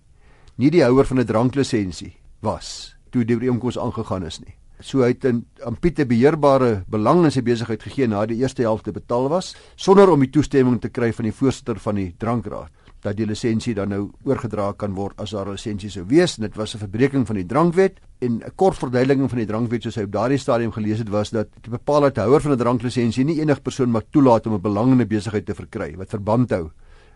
nie 0.56 0.72
die 0.72 0.84
houer 0.84 1.06
van 1.06 1.20
'n 1.20 1.26
dranklisensie 1.26 2.16
was 2.40 2.96
toe 3.10 3.24
die 3.26 3.36
ooreenkoms 3.36 3.80
aangegaan 3.80 4.26
is 4.26 4.40
nie. 4.40 4.56
So 4.80 5.02
hy 5.02 5.08
het 5.08 5.26
aan 5.26 5.80
Piet 5.80 6.00
'n 6.00 6.08
beheerbare 6.08 6.84
belang 6.88 7.24
in 7.24 7.32
sy 7.32 7.42
besigheid 7.42 7.84
gegee 7.84 8.08
na 8.08 8.26
die 8.26 8.38
eerste 8.38 8.62
helfte 8.62 8.92
betaal 8.92 9.30
was 9.30 9.56
sonder 9.76 10.10
om 10.10 10.20
die 10.20 10.30
toestemming 10.30 10.82
te 10.82 10.90
kry 10.90 11.14
van 11.14 11.24
die 11.24 11.34
voorsitter 11.34 11.80
van 11.80 11.96
die 11.96 12.16
drankraad 12.18 12.72
dat 13.08 13.18
die 13.18 13.28
lisensie 13.28 13.74
dan 13.78 13.94
nou 13.94 14.02
oorgedra 14.28 14.72
kan 14.78 14.96
word 14.98 15.20
as 15.24 15.32
daar 15.32 15.48
'n 15.48 15.56
lisensie 15.56 15.90
sou 15.90 16.06
wees 16.06 16.36
dit 16.36 16.56
was 16.56 16.76
'n 16.76 16.84
verbreeking 16.86 17.28
van 17.28 17.36
die 17.36 17.46
drankwet 17.46 18.00
en 18.20 18.42
'n 18.44 18.52
kort 18.56 18.78
verduideliking 18.78 19.30
van 19.30 19.40
die 19.40 19.48
drankwet 19.48 19.84
soos 19.84 19.96
hy 19.96 20.04
op 20.04 20.12
daardie 20.12 20.38
stadium 20.38 20.72
gelees 20.72 21.00
het 21.00 21.10
was 21.10 21.30
dat 21.30 21.48
die 21.62 21.72
bepaal 21.72 22.02
dat 22.02 22.18
houer 22.18 22.42
van 22.42 22.52
'n 22.52 22.58
dranklisensie 22.58 23.24
nie 23.24 23.40
enige 23.40 23.62
persoon 23.62 23.90
mag 23.92 24.04
toelaat 24.12 24.48
om 24.48 24.54
'n 24.54 24.62
belang 24.62 24.92
in 24.92 25.02
'n 25.02 25.08
besigheid 25.08 25.46
te 25.46 25.56
verkry 25.56 25.96
wat 25.96 26.10
verband 26.10 26.50
hou 26.50 26.72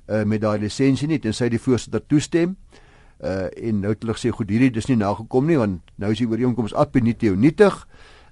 uh, 0.08 0.24
met 0.24 0.42
daai 0.42 0.60
lisensie 0.60 1.08
nie 1.08 1.20
tensy 1.20 1.50
die 1.50 1.60
voorsitter 1.62 2.04
toestem. 2.08 2.56
Uh 3.22 3.50
en 3.54 3.84
nou 3.84 3.92
het 3.94 4.02
hulle 4.02 4.16
gesê 4.18 4.32
goed 4.34 4.50
hierdie 4.50 4.72
dis 4.74 4.88
nie 4.90 4.98
nagekom 4.98 5.46
nie 5.46 5.58
want 5.60 5.92
nou 6.02 6.10
is 6.12 6.18
die 6.18 6.28
ooreenkoms 6.28 6.74
ad 6.74 6.96
initio 6.98 7.36
nietig. 7.36 7.76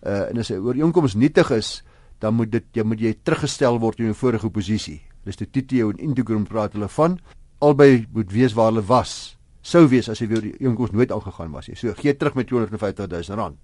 Uh 0.01 0.29
en 0.31 0.37
as 0.41 0.49
'n 0.49 0.63
ooreenkoms 0.65 1.15
nietig 1.15 1.51
is, 1.51 1.83
dan 2.19 2.33
moet 2.33 2.51
dit 2.51 2.65
jy 2.73 2.83
moet 2.83 2.99
jy 2.99 3.13
teruggestel 3.23 3.79
word 3.79 3.99
in 3.99 4.05
jou 4.05 4.15
vorige 4.15 4.49
posisie. 4.49 5.01
Dis 5.25 5.35
die 5.35 5.49
titio 5.49 5.89
en 5.89 5.97
integrum 5.97 6.43
praat 6.43 6.73
hulle 6.73 6.87
van 6.87 7.19
albei 7.59 8.07
moet 8.11 8.31
wees 8.31 8.53
waar 8.53 8.71
hulle 8.71 8.85
was. 8.85 9.37
Sou 9.61 9.85
wees 9.91 10.09
as 10.09 10.21
jy 10.21 10.29
weer 10.31 10.41
die 10.41 10.55
ooreenkoms 10.59 10.93
nooit 10.95 11.11
aangegaan 11.11 11.51
was 11.51 11.67
nie. 11.67 11.77
So 11.77 11.93
gee 11.97 12.15
terug 12.15 12.37
met 12.39 12.47
250 12.47 13.07
000 13.07 13.39
rand 13.39 13.57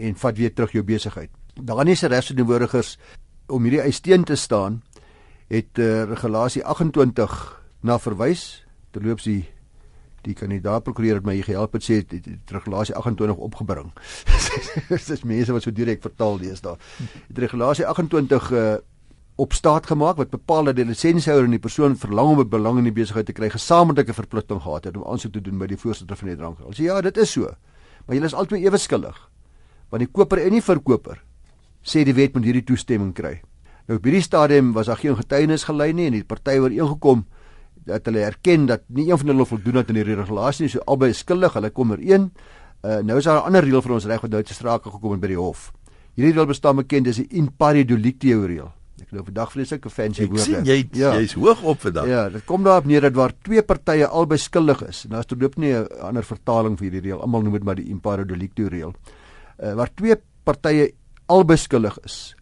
en 0.00 0.16
vat 0.16 0.36
weer 0.38 0.52
terug 0.54 0.72
jou 0.72 0.84
besigheid. 0.86 1.30
Daar 1.54 1.86
is 1.86 1.98
se 1.98 2.08
regsverteenwoordigers 2.08 2.98
om 3.46 3.62
hierdie 3.66 3.82
eis 3.82 4.00
teen 4.00 4.24
te 4.24 4.36
staan 4.36 4.82
het 5.50 5.78
uh, 5.78 6.04
regulasie 6.06 6.64
28 6.64 7.34
na 7.82 7.98
verwys 7.98 8.64
terloops 8.94 9.26
die 9.26 9.42
die 10.20 10.34
kandidaat 10.36 10.84
prokureur 10.84 11.16
het 11.16 11.24
my 11.24 11.38
gehelp 11.40 11.72
het 11.72 11.84
sê 11.86 12.00
die, 12.04 12.20
die, 12.20 12.34
die 12.36 12.52
regulasie 12.52 12.92
28 12.94 13.38
opgebring. 13.40 13.88
Dis 14.90 15.24
mense 15.24 15.54
wat 15.56 15.64
so 15.64 15.72
direk 15.72 16.02
vertaal 16.04 16.36
lees 16.42 16.60
daar. 16.60 16.76
Die 17.32 17.40
regulasie 17.40 17.86
28 17.88 18.50
uh, 18.52 18.74
op 19.40 19.52
staat 19.56 19.86
gemaak 19.88 20.18
wat 20.20 20.30
bepaal 20.30 20.68
dat 20.68 20.76
die 20.76 20.84
lisensiehouer 20.84 21.46
en 21.46 21.54
die 21.54 21.62
persoon 21.62 21.96
verlang 21.96 22.34
om 22.34 22.40
'n 22.40 22.48
belang 22.48 22.78
in 22.78 22.84
die 22.84 22.92
besigheid 22.92 23.26
te 23.26 23.32
kry 23.32 23.48
gesamentlike 23.48 24.12
verpligting 24.12 24.60
gehad 24.62 24.84
het 24.84 24.96
om 24.96 25.04
aansoek 25.04 25.32
te 25.32 25.40
doen 25.40 25.58
by 25.58 25.66
die 25.66 25.76
voorsitter 25.76 26.16
van 26.16 26.28
die 26.28 26.36
drankraad. 26.36 26.74
Sê 26.74 26.82
ja, 26.82 27.00
dit 27.00 27.16
is 27.16 27.32
so. 27.32 27.48
Maar 28.06 28.16
julle 28.16 28.26
is 28.26 28.34
albei 28.34 28.64
ewe 28.64 28.78
skuldig. 28.78 29.30
Want 29.90 30.00
die 30.02 30.12
koper 30.12 30.38
en 30.38 30.50
die 30.50 30.62
verkoper 30.62 31.22
sê 31.82 32.04
die 32.04 32.14
wet 32.14 32.34
moet 32.34 32.44
hierdie 32.44 32.64
toestemming 32.64 33.14
kry. 33.14 33.40
Nou 33.88 33.98
op 33.98 34.04
hierdie 34.04 34.22
stadium 34.22 34.72
was 34.72 34.86
daar 34.86 34.96
geen 34.96 35.16
getuienis 35.16 35.64
gelei 35.64 35.92
nie 35.92 36.06
en 36.06 36.12
die 36.12 36.24
party 36.24 36.58
ooreengekom 36.58 37.24
dat 37.86 38.04
hulle 38.04 38.20
erken 38.20 38.66
dat 38.66 38.82
nie 38.88 39.10
een 39.10 39.18
van 39.18 39.26
hulle 39.26 39.46
voldoen 39.46 39.76
het 39.80 39.88
aan 39.88 39.94
die 39.94 40.04
regulasie 40.04 40.64
nie, 40.64 40.70
so 40.70 40.80
albei 40.86 41.10
is 41.10 41.18
skuldig, 41.18 41.52
hulle 41.52 41.70
kom 41.70 41.90
ooreen. 41.90 42.30
Uh 42.84 43.00
nou 43.02 43.18
is 43.18 43.24
daar 43.24 43.40
'n 43.40 43.46
ander 43.46 43.64
reël 43.64 43.82
vir 43.82 43.92
ons 43.92 44.04
reg 44.04 44.20
wat 44.20 44.30
nou 44.30 44.42
te 44.42 44.54
sprake 44.54 44.90
gekom 44.90 45.12
het 45.12 45.20
by 45.20 45.28
die 45.28 45.36
hof. 45.36 45.72
Hierdie 46.14 46.34
reël 46.34 46.46
bestaan 46.46 46.76
bekend 46.76 47.08
as 47.08 47.16
die 47.16 47.26
in 47.30 47.50
pari 47.56 47.84
delictio 47.84 48.44
reël. 48.46 48.72
Ek 49.00 49.12
nou 49.12 49.24
vandag 49.24 49.52
vreeslik 49.52 49.86
'n 49.86 49.90
fancy 49.90 50.26
woord. 50.26 50.40
Ek 50.40 50.46
sien 50.46 50.64
jy 50.64 50.88
ja. 50.92 51.14
jy's 51.18 51.32
hoog 51.34 51.62
op 51.62 51.80
vandag. 51.80 52.06
Ja, 52.06 52.28
dit 52.28 52.44
kom 52.44 52.62
daarop 52.62 52.86
neer 52.86 53.00
dat 53.00 53.14
waar 53.14 53.32
twee 53.42 53.62
partye 53.62 54.06
albei 54.06 54.38
skuldig 54.38 54.82
is. 54.88 55.06
Nou 55.08 55.20
is 55.20 55.26
dit 55.26 55.40
loop 55.40 55.56
nie 55.56 55.72
'n 55.72 55.86
ander 56.00 56.24
vertaling 56.24 56.78
vir 56.78 56.90
hierdie 56.90 57.10
reël. 57.10 57.20
Almal 57.20 57.42
noem 57.42 57.52
dit 57.52 57.64
maar 57.64 57.76
die 57.76 57.88
in 57.88 58.00
pari 58.00 58.24
delictio 58.24 58.68
reël. 58.68 58.94
Uh 59.58 59.74
waar 59.74 59.90
twee 59.94 60.16
partye 60.44 60.92
albei 61.26 61.56
skuldig 61.56 61.98
is, 62.04 62.34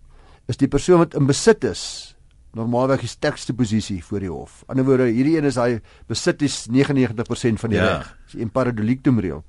is 0.49 0.57
die 0.57 0.68
persoon 0.68 0.99
wat 0.99 1.14
in 1.14 1.27
besit 1.27 1.64
is 1.64 2.14
normaalweg 2.57 3.01
die 3.05 3.09
sterkste 3.09 3.55
posisie 3.55 4.05
voor 4.05 4.21
die 4.21 4.31
hof. 4.31 4.62
In 4.62 4.68
ander 4.68 4.85
woorde, 4.85 5.11
hierdie 5.12 5.37
een 5.37 5.44
is 5.44 5.59
hy 5.61 5.81
besit 6.09 6.42
is 6.42 6.66
99% 6.71 7.61
van 7.61 7.71
die 7.71 7.79
ja. 7.79 7.99
reg. 7.99 8.16
Dis 8.27 8.40
'n 8.40 8.51
paradolictum 8.51 9.21
reël. 9.21 9.44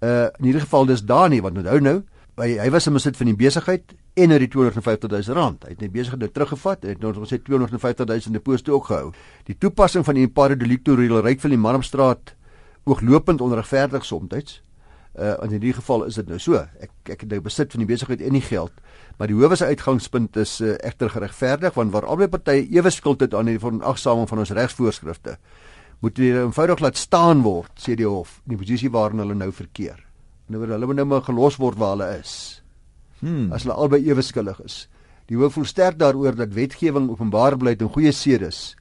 Uh 0.00 0.28
in 0.38 0.44
hierdie 0.50 0.60
geval 0.60 0.86
dis 0.86 1.02
Dani 1.02 1.40
wat 1.40 1.56
onthou 1.56 1.80
nou, 1.80 2.02
hy 2.36 2.58
hy 2.60 2.68
was 2.72 2.86
in 2.88 2.96
besit 2.96 3.16
van 3.16 3.30
die 3.30 3.36
besigheid 3.38 3.94
en 4.16 4.32
hy 4.32 4.38
het 4.42 4.52
250 4.52 5.12
000 5.12 5.36
rand. 5.38 5.64
Hy 5.64 5.72
het 5.72 5.80
net 5.84 5.92
besigheid 5.94 6.20
nou 6.20 6.28
teruggevat 6.32 6.84
en 6.84 6.92
het 6.92 7.00
nou 7.04 7.12
gesê 7.16 7.38
250 7.40 8.08
000 8.10 8.36
deposito 8.36 8.76
ook 8.76 8.90
gehou. 8.90 9.10
Die 9.48 9.56
toepassing 9.56 10.04
van 10.04 10.18
die 10.18 10.28
paradolictum 10.28 11.00
reël 11.00 11.22
reik 11.24 11.40
vir 11.40 11.54
die 11.54 11.60
Marmstraat 11.60 12.34
ooglopend 12.84 13.40
onregverdig 13.40 14.04
soms. 14.04 14.62
Uh 15.16 15.32
in 15.46 15.56
hierdie 15.56 15.72
geval 15.72 16.04
is 16.04 16.20
dit 16.20 16.28
nou 16.28 16.38
so. 16.38 16.60
Ek 16.60 16.92
ek 17.16 17.24
het 17.24 17.30
nou 17.32 17.40
besit 17.40 17.72
van 17.72 17.84
die 17.84 17.88
besigheid 17.88 18.20
en 18.20 18.36
die 18.36 18.44
geld. 18.44 18.72
Maar 19.16 19.32
die 19.32 19.36
howe 19.38 19.56
se 19.56 19.64
uitgangspunt 19.64 20.36
is 20.36 20.60
uh, 20.60 20.76
egter 20.84 21.10
geregverdig 21.10 21.74
want 21.74 21.92
waar 21.92 22.04
albei 22.04 22.28
partye 22.28 22.68
ewe 22.68 22.90
skuld 22.90 23.24
het 23.24 23.34
aan 23.34 23.48
die 23.48 23.58
veronagsaming 23.58 24.28
van 24.28 24.44
ons 24.44 24.52
regsvoorskrifte, 24.52 25.38
moet 26.04 26.20
hulle 26.20 26.44
eenvoudig 26.44 26.84
laat 26.84 27.00
staan 27.00 27.40
word, 27.42 27.72
sê 27.80 27.96
die 27.96 28.04
hof, 28.04 28.42
in 28.44 28.56
die 28.56 28.60
posisie 28.60 28.92
waarin 28.92 29.24
hulle 29.24 29.34
nou 29.34 29.48
verkeer. 29.52 30.05
Nou 30.46 30.62
word 30.62 30.70
hulle 30.76 30.94
nou 30.94 31.06
maar 31.06 31.24
gelos 31.26 31.56
word 31.56 31.78
waar 31.78 31.96
hulle 31.96 32.10
is. 32.20 32.62
Hmm. 33.20 33.52
As 33.52 33.64
hulle 33.66 33.74
albei 33.74 34.02
ewe 34.06 34.22
skuldig 34.22 34.60
is. 34.64 34.88
Die 35.26 35.36
hof 35.36 35.56
voel 35.56 35.66
sterk 35.66 35.98
daaroor 35.98 36.36
dat 36.38 36.54
wetgewing 36.54 37.10
openbaar 37.10 37.56
bly 37.58 37.74
en 37.78 37.90
goeie 37.90 38.12
sedes 38.12 38.76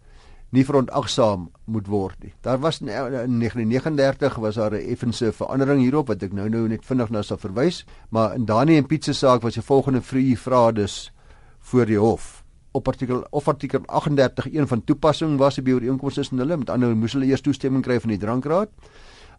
nie 0.55 0.63
verontagsaam 0.63 1.49
moet 1.71 1.87
word 1.91 2.21
nie. 2.23 2.31
Daar 2.45 2.59
was 2.63 2.79
in 2.81 2.87
1939 2.87 4.37
was 4.39 4.55
daar 4.55 4.71
'n 4.71 4.87
effense 4.91 5.31
verandering 5.31 5.81
hierop 5.81 6.07
wat 6.07 6.23
ek 6.23 6.33
nou 6.33 6.49
nou 6.49 6.67
net 6.67 6.85
vinnig 6.85 7.09
na 7.09 7.21
sal 7.21 7.37
verwys, 7.37 7.85
maar 8.09 8.35
in 8.35 8.45
Dani 8.45 8.77
en 8.77 8.85
Piet 8.85 9.03
se 9.03 9.13
saak 9.13 9.41
was 9.41 9.53
die 9.53 9.63
volgende 9.63 10.01
vrye 10.01 10.37
vrae 10.37 10.73
dus 10.73 11.11
voor 11.59 11.85
die 11.85 11.99
hof 11.99 12.43
op 12.71 12.87
artikel 12.87 13.25
of 13.29 13.47
artikel 13.47 13.81
38 13.85 14.53
een 14.53 14.67
van 14.67 14.83
toepassing 14.83 15.37
was 15.37 15.55
die 15.55 15.73
ooreenkomste 15.73 16.19
tussen 16.19 16.37
hulle 16.37 16.57
met 16.57 16.69
ander 16.69 16.95
moes 16.95 17.13
hulle 17.13 17.25
eers 17.25 17.41
toestemming 17.41 17.83
kry 17.83 17.99
van 17.99 18.09
die 18.09 18.19
drankraad. 18.19 18.69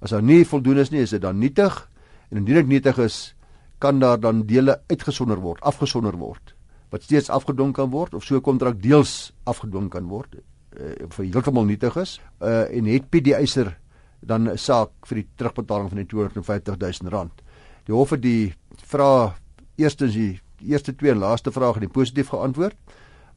As 0.01 0.11
daar 0.11 0.23
nie 0.23 0.45
voldoen 0.47 0.79
is 0.79 0.91
nie, 0.91 1.01
is 1.01 1.11
dit 1.11 1.21
dan 1.21 1.39
nietig 1.39 1.89
en 2.31 2.39
indien 2.39 2.55
dit 2.55 2.67
nietig 2.67 2.99
is, 2.99 3.35
kan 3.79 3.99
daar 3.99 4.21
dan 4.21 4.47
dele 4.47 4.81
uitgesonder 4.89 5.41
word, 5.41 5.61
afgesonder 5.61 6.17
word 6.17 6.57
wat 6.91 7.03
steeds 7.03 7.31
afgedwing 7.31 7.73
kan 7.75 7.91
word 7.91 8.15
of 8.15 8.25
so 8.25 8.37
'n 8.37 8.41
kontrak 8.41 8.81
deels 8.83 9.33
afgedwing 9.45 9.91
kan 9.91 10.07
word 10.09 10.37
uh, 10.37 11.07
vir 11.09 11.25
heeltemal 11.25 11.65
nietig 11.65 11.97
is 11.97 12.21
uh, 12.41 12.71
en 12.71 12.87
het 12.87 13.11
Piet 13.11 13.25
die 13.25 13.35
eiser 13.35 13.77
dan 14.21 14.49
'n 14.49 14.59
saak 14.59 14.91
vir 15.07 15.23
die 15.23 15.29
terugbetaling 15.37 15.89
van 15.89 15.99
die 15.99 16.07
250 16.07 16.77
000 16.79 17.11
rand. 17.11 17.43
Die 17.87 17.95
hof 17.95 18.11
het 18.11 18.23
die 18.23 18.55
vra 18.83 19.35
eerstens 19.77 20.15
die 20.15 20.41
eerste 20.65 20.95
twee 20.95 21.11
en 21.11 21.19
laaste 21.19 21.53
vraag 21.53 21.81
in 21.81 21.91
positief 21.91 22.29
geantwoord, 22.29 22.77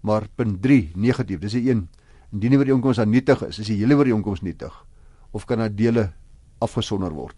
maar 0.02 0.28
punt 0.36 0.62
3 0.62 0.92
negatief. 0.96 1.40
Dis 1.40 1.52
die 1.52 1.70
een 1.70 1.90
indien 2.32 2.52
die 2.52 2.60
ooreenkoms 2.60 3.00
aan 3.00 3.10
nietig 3.10 3.42
is, 3.44 3.60
is 3.60 3.68
die 3.68 3.78
hele 3.78 3.96
ooreenkoms 3.96 4.42
nietig 4.42 4.86
of 5.32 5.46
kan 5.46 5.60
dit 5.60 5.78
dele 5.78 6.12
afgesonder 6.60 7.12
word. 7.12 7.36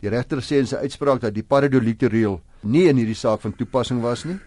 Die 0.00 0.08
regter 0.08 0.40
sê 0.42 0.60
in 0.60 0.66
sy 0.66 0.76
uitspraak 0.76 1.20
dat 1.20 1.34
die 1.34 1.44
paradolikte 1.44 2.08
reël 2.08 2.40
nie 2.62 2.88
in 2.88 2.96
hierdie 2.96 3.18
saak 3.18 3.40
van 3.40 3.52
toepassing 3.56 4.00
was 4.02 4.24
nie 4.24 4.38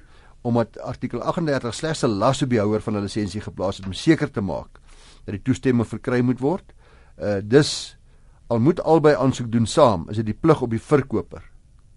omdat 0.44 0.76
artikel 0.84 1.22
38 1.22 1.74
slegs 1.74 2.04
'n 2.04 2.18
las 2.20 2.42
op 2.42 2.50
die 2.50 2.60
houer 2.60 2.82
van 2.82 2.98
'n 2.98 3.02
lisensie 3.02 3.42
geplaas 3.42 3.78
het 3.78 3.86
om 3.86 3.94
seker 3.94 4.32
te 4.32 4.42
maak 4.42 4.80
dat 5.26 5.36
die 5.38 5.42
toestemming 5.42 5.88
verkry 5.88 6.22
moet 6.22 6.40
word. 6.40 6.74
Uh 7.18 7.40
dus 7.44 7.98
al 8.48 8.60
moet 8.60 8.82
albei 8.84 9.16
aansoek 9.16 9.52
doen 9.52 9.66
saam, 9.66 10.06
is 10.10 10.20
dit 10.20 10.26
die 10.26 10.38
plig 10.40 10.62
op 10.62 10.70
die 10.70 10.82
verkoper 10.82 11.44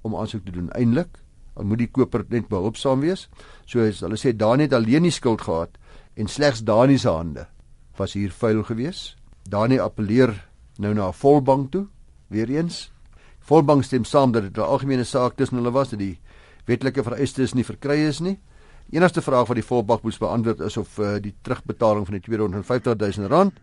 om 0.02 0.16
aansoek 0.16 0.44
te 0.44 0.52
doen 0.52 0.70
eintlik. 0.70 1.18
Al 1.56 1.64
moet 1.64 1.78
die 1.78 1.90
koper 1.90 2.24
net 2.28 2.48
behulpsaam 2.48 3.00
wees. 3.00 3.28
So 3.66 3.80
as 3.80 4.00
hulle 4.00 4.16
sê 4.16 4.36
Dani 4.36 4.62
het 4.62 4.72
alleen 4.72 5.02
die 5.02 5.14
skuld 5.14 5.40
gehad 5.40 5.78
en 6.14 6.28
slegs 6.28 6.62
Dani 6.64 6.98
se 6.98 7.08
hande 7.08 7.46
was 7.96 8.12
hier 8.12 8.30
vuil 8.30 8.62
gewees. 8.62 9.16
Dani 9.48 9.78
appeleer 9.78 10.34
nou 10.78 10.94
na 10.94 11.08
'n 11.08 11.12
volbank 11.12 11.72
toe 11.72 11.86
weer 12.28 12.50
eens. 12.50 12.92
Volbank 13.46 13.84
stem 13.84 14.04
saam 14.04 14.32
dat 14.32 14.42
dit 14.42 14.56
'n 14.56 14.60
algemene 14.60 15.04
saak 15.04 15.36
tussen 15.36 15.56
hulle 15.56 15.70
was 15.70 15.90
dat 15.90 15.98
die 15.98 16.18
wetlike 16.64 17.02
vereistes 17.02 17.54
nie 17.54 17.64
verkry 17.64 17.98
is 18.08 18.18
nie. 18.20 18.38
Enigste 18.90 19.22
vraag 19.22 19.46
wat 19.46 19.56
die 19.56 19.66
volbak 19.66 20.02
moes 20.02 20.18
beantwoord 20.18 20.60
is 20.60 20.76
of 20.76 20.98
uh, 20.98 21.14
die 21.20 21.34
terugbetaling 21.42 22.06
van 22.06 22.14
die 22.14 22.22
250 22.22 22.96
000 23.16 23.28
rand 23.28 23.54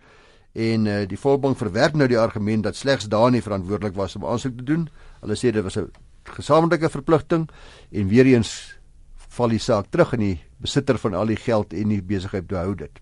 en 0.53 0.85
uh, 0.85 1.07
die 1.07 1.19
volbank 1.19 1.57
verwerp 1.57 1.95
nou 1.95 2.07
die 2.07 2.19
argument 2.19 2.63
dat 2.63 2.75
slegs 2.75 3.07
Dani 3.07 3.41
verantwoordelik 3.41 3.95
was 3.95 4.15
om 4.15 4.25
aansoek 4.25 4.57
te 4.57 4.63
doen. 4.63 4.89
Hulle 5.19 5.35
sê 5.35 5.51
dit 5.51 5.63
was 5.63 5.77
'n 5.77 5.91
gesamentlike 6.23 6.89
verpligting 6.89 7.49
en 7.91 8.07
weer 8.07 8.25
eens 8.25 8.79
val 9.27 9.49
die 9.49 9.59
saak 9.59 9.85
terug 9.89 10.13
in 10.13 10.19
die 10.19 10.41
besitter 10.57 10.97
van 10.97 11.13
al 11.13 11.25
die 11.25 11.35
geld 11.35 11.73
en 11.73 11.89
die 11.89 12.01
besigheid 12.01 12.47
behou 12.47 12.75
dit. 12.75 12.99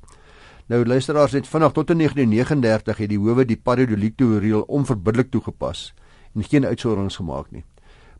Nou 0.67 0.85
luisteraars 0.85 1.31
het 1.31 1.47
vanaf 1.47 1.73
tot 1.73 1.89
in 1.89 1.97
1939 1.97 2.97
het 2.97 3.09
die 3.09 3.19
howe 3.19 3.45
die 3.45 3.57
paradolikto 3.57 4.37
reël 4.37 4.61
onverbiddelik 4.61 5.31
toegepas 5.31 5.93
en 6.35 6.43
geen 6.43 6.65
uitsonderings 6.65 7.15
gemaak 7.15 7.51
nie. 7.51 7.63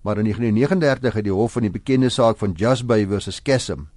Maar 0.01 0.17
in 0.17 0.23
1939 0.23 1.13
het 1.13 1.23
die 1.23 1.33
hof 1.33 1.51
van 1.51 1.61
die 1.61 1.71
bekende 1.71 2.09
saak 2.09 2.37
van 2.37 2.51
Jusby 2.51 3.05
versus 3.07 3.39
Chasm 3.43 3.87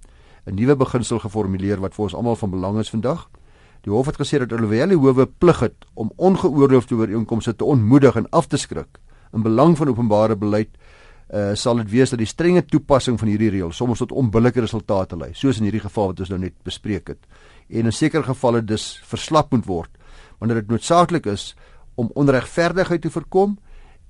'n 0.45 0.53
nuwe 0.53 0.75
beginsel 0.75 1.19
geformuleer 1.19 1.79
wat 1.79 1.95
vir 1.95 2.03
ons 2.03 2.13
almal 2.13 2.35
van 2.35 2.49
belang 2.49 2.79
is 2.79 2.89
vandag. 2.89 3.29
Die 3.81 3.91
hof 3.91 4.05
het 4.05 4.19
gesê 4.21 4.37
dat 4.37 4.51
alhoewel 4.51 4.87
die 4.87 4.97
howe 4.97 5.25
plig 5.25 5.59
het 5.59 5.85
om 5.93 6.11
ongeoorloofde 6.15 6.95
ooreenkomste 6.95 7.55
te 7.55 7.65
ontmoedig 7.65 8.15
en 8.15 8.29
af 8.29 8.47
te 8.47 8.57
skrik 8.57 8.99
in 9.33 9.41
belang 9.41 9.77
van 9.77 9.87
openbare 9.87 10.35
beleid, 10.35 10.69
uh, 11.33 11.53
sal 11.53 11.81
dit 11.81 11.89
wees 11.89 12.09
dat 12.09 12.21
die 12.21 12.29
strenge 12.29 12.65
toepassing 12.65 13.17
van 13.19 13.27
hierdie 13.27 13.49
reël 13.49 13.71
soms 13.71 13.99
tot 13.99 14.11
onbillike 14.11 14.61
resultate 14.63 15.17
lei, 15.17 15.31
soos 15.33 15.57
in 15.57 15.67
hierdie 15.67 15.83
geval 15.83 16.13
wat 16.13 16.19
ons 16.19 16.29
nou 16.29 16.39
net 16.39 16.55
bespreek 16.63 17.07
het. 17.07 17.19
En 17.69 17.89
in 17.89 17.95
sekere 17.95 18.23
gevalle 18.23 18.61
dus 18.61 19.01
verslap 19.09 19.51
moet 19.51 19.65
word 19.65 19.91
wanneer 20.39 20.61
dit 20.61 20.69
noodsaaklik 20.69 21.25
is 21.31 21.55
om 21.95 22.11
onregverdigheid 22.13 23.01
te 23.01 23.09
voorkom 23.09 23.57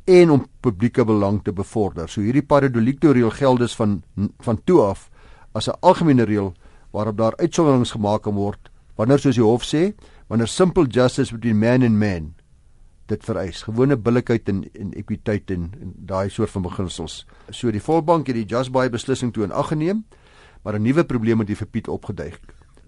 en 0.05 0.29
om 0.29 0.45
publieke 0.61 1.05
belang 1.05 1.41
te 1.43 1.53
bevorder. 1.53 2.09
So 2.09 2.21
hierdie 2.21 2.45
paradolikto 2.45 3.11
reël 3.11 3.31
geld 3.31 3.59
dus 3.59 3.75
van 3.75 4.03
van 4.39 4.61
toe 4.63 4.81
af 4.81 5.09
as 5.51 5.67
'n 5.67 5.77
algemene 5.81 6.23
reël 6.23 6.53
waarop 6.91 7.17
daar 7.17 7.37
uitsonderings 7.37 7.91
gemaak 7.91 8.21
kan 8.21 8.33
word 8.33 8.69
wanneer 8.95 9.19
soos 9.19 9.35
die 9.35 9.43
hof 9.43 9.63
sê, 9.63 9.93
wanneer 10.27 10.47
simple 10.47 10.87
justice 10.87 11.33
between 11.33 11.59
man 11.59 11.83
and 11.83 11.99
man 11.99 12.33
dit 13.05 13.23
vereis. 13.23 13.61
Gewone 13.67 13.97
billikheid 13.97 14.49
en 14.49 14.63
en 14.73 14.93
ekwiteit 14.97 15.51
en, 15.53 15.69
en 15.81 15.93
daai 16.09 16.29
soort 16.29 16.49
van 16.49 16.65
beginsels. 16.65 17.25
So 17.49 17.71
die 17.71 17.81
Volksbank 17.81 18.27
het 18.27 18.35
die 18.35 18.47
Just 18.49 18.71
Buy 18.71 18.89
beslissing 18.89 19.33
toe 19.33 19.43
in 19.45 19.53
ag 19.53 19.67
geneem, 19.67 20.05
maar 20.63 20.79
'n 20.79 20.81
nuwe 20.81 21.03
probleem 21.05 21.39
het 21.39 21.47
hier 21.47 21.57
vir 21.57 21.67
Piet 21.67 21.87
opgeduik. 21.87 22.41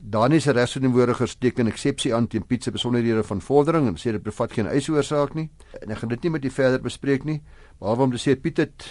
Danie 0.07 0.39
se 0.39 0.53
regsverantwoordigers 0.55 1.35
teken 1.35 1.67
eksepsie 1.67 2.13
aan 2.15 2.27
teen 2.31 2.45
Piet 2.47 2.63
se 2.63 2.71
besonderhede 2.71 3.23
van 3.27 3.41
vordering 3.43 3.89
en 3.89 3.97
sê 3.99 4.13
dit 4.15 4.23
bevat 4.23 4.53
geen 4.55 4.69
eisoorsaak 4.71 5.33
nie. 5.35 5.49
En 5.81 5.91
ek 5.91 5.99
gaan 5.99 6.13
dit 6.13 6.23
nie 6.23 6.31
met 6.37 6.45
u 6.45 6.51
verder 6.53 6.79
bespreek 6.83 7.25
nie, 7.27 7.41
behalwe 7.81 8.07
om 8.07 8.13
te 8.15 8.21
sê 8.21 8.37
Piet 8.39 8.61
het 8.63 8.87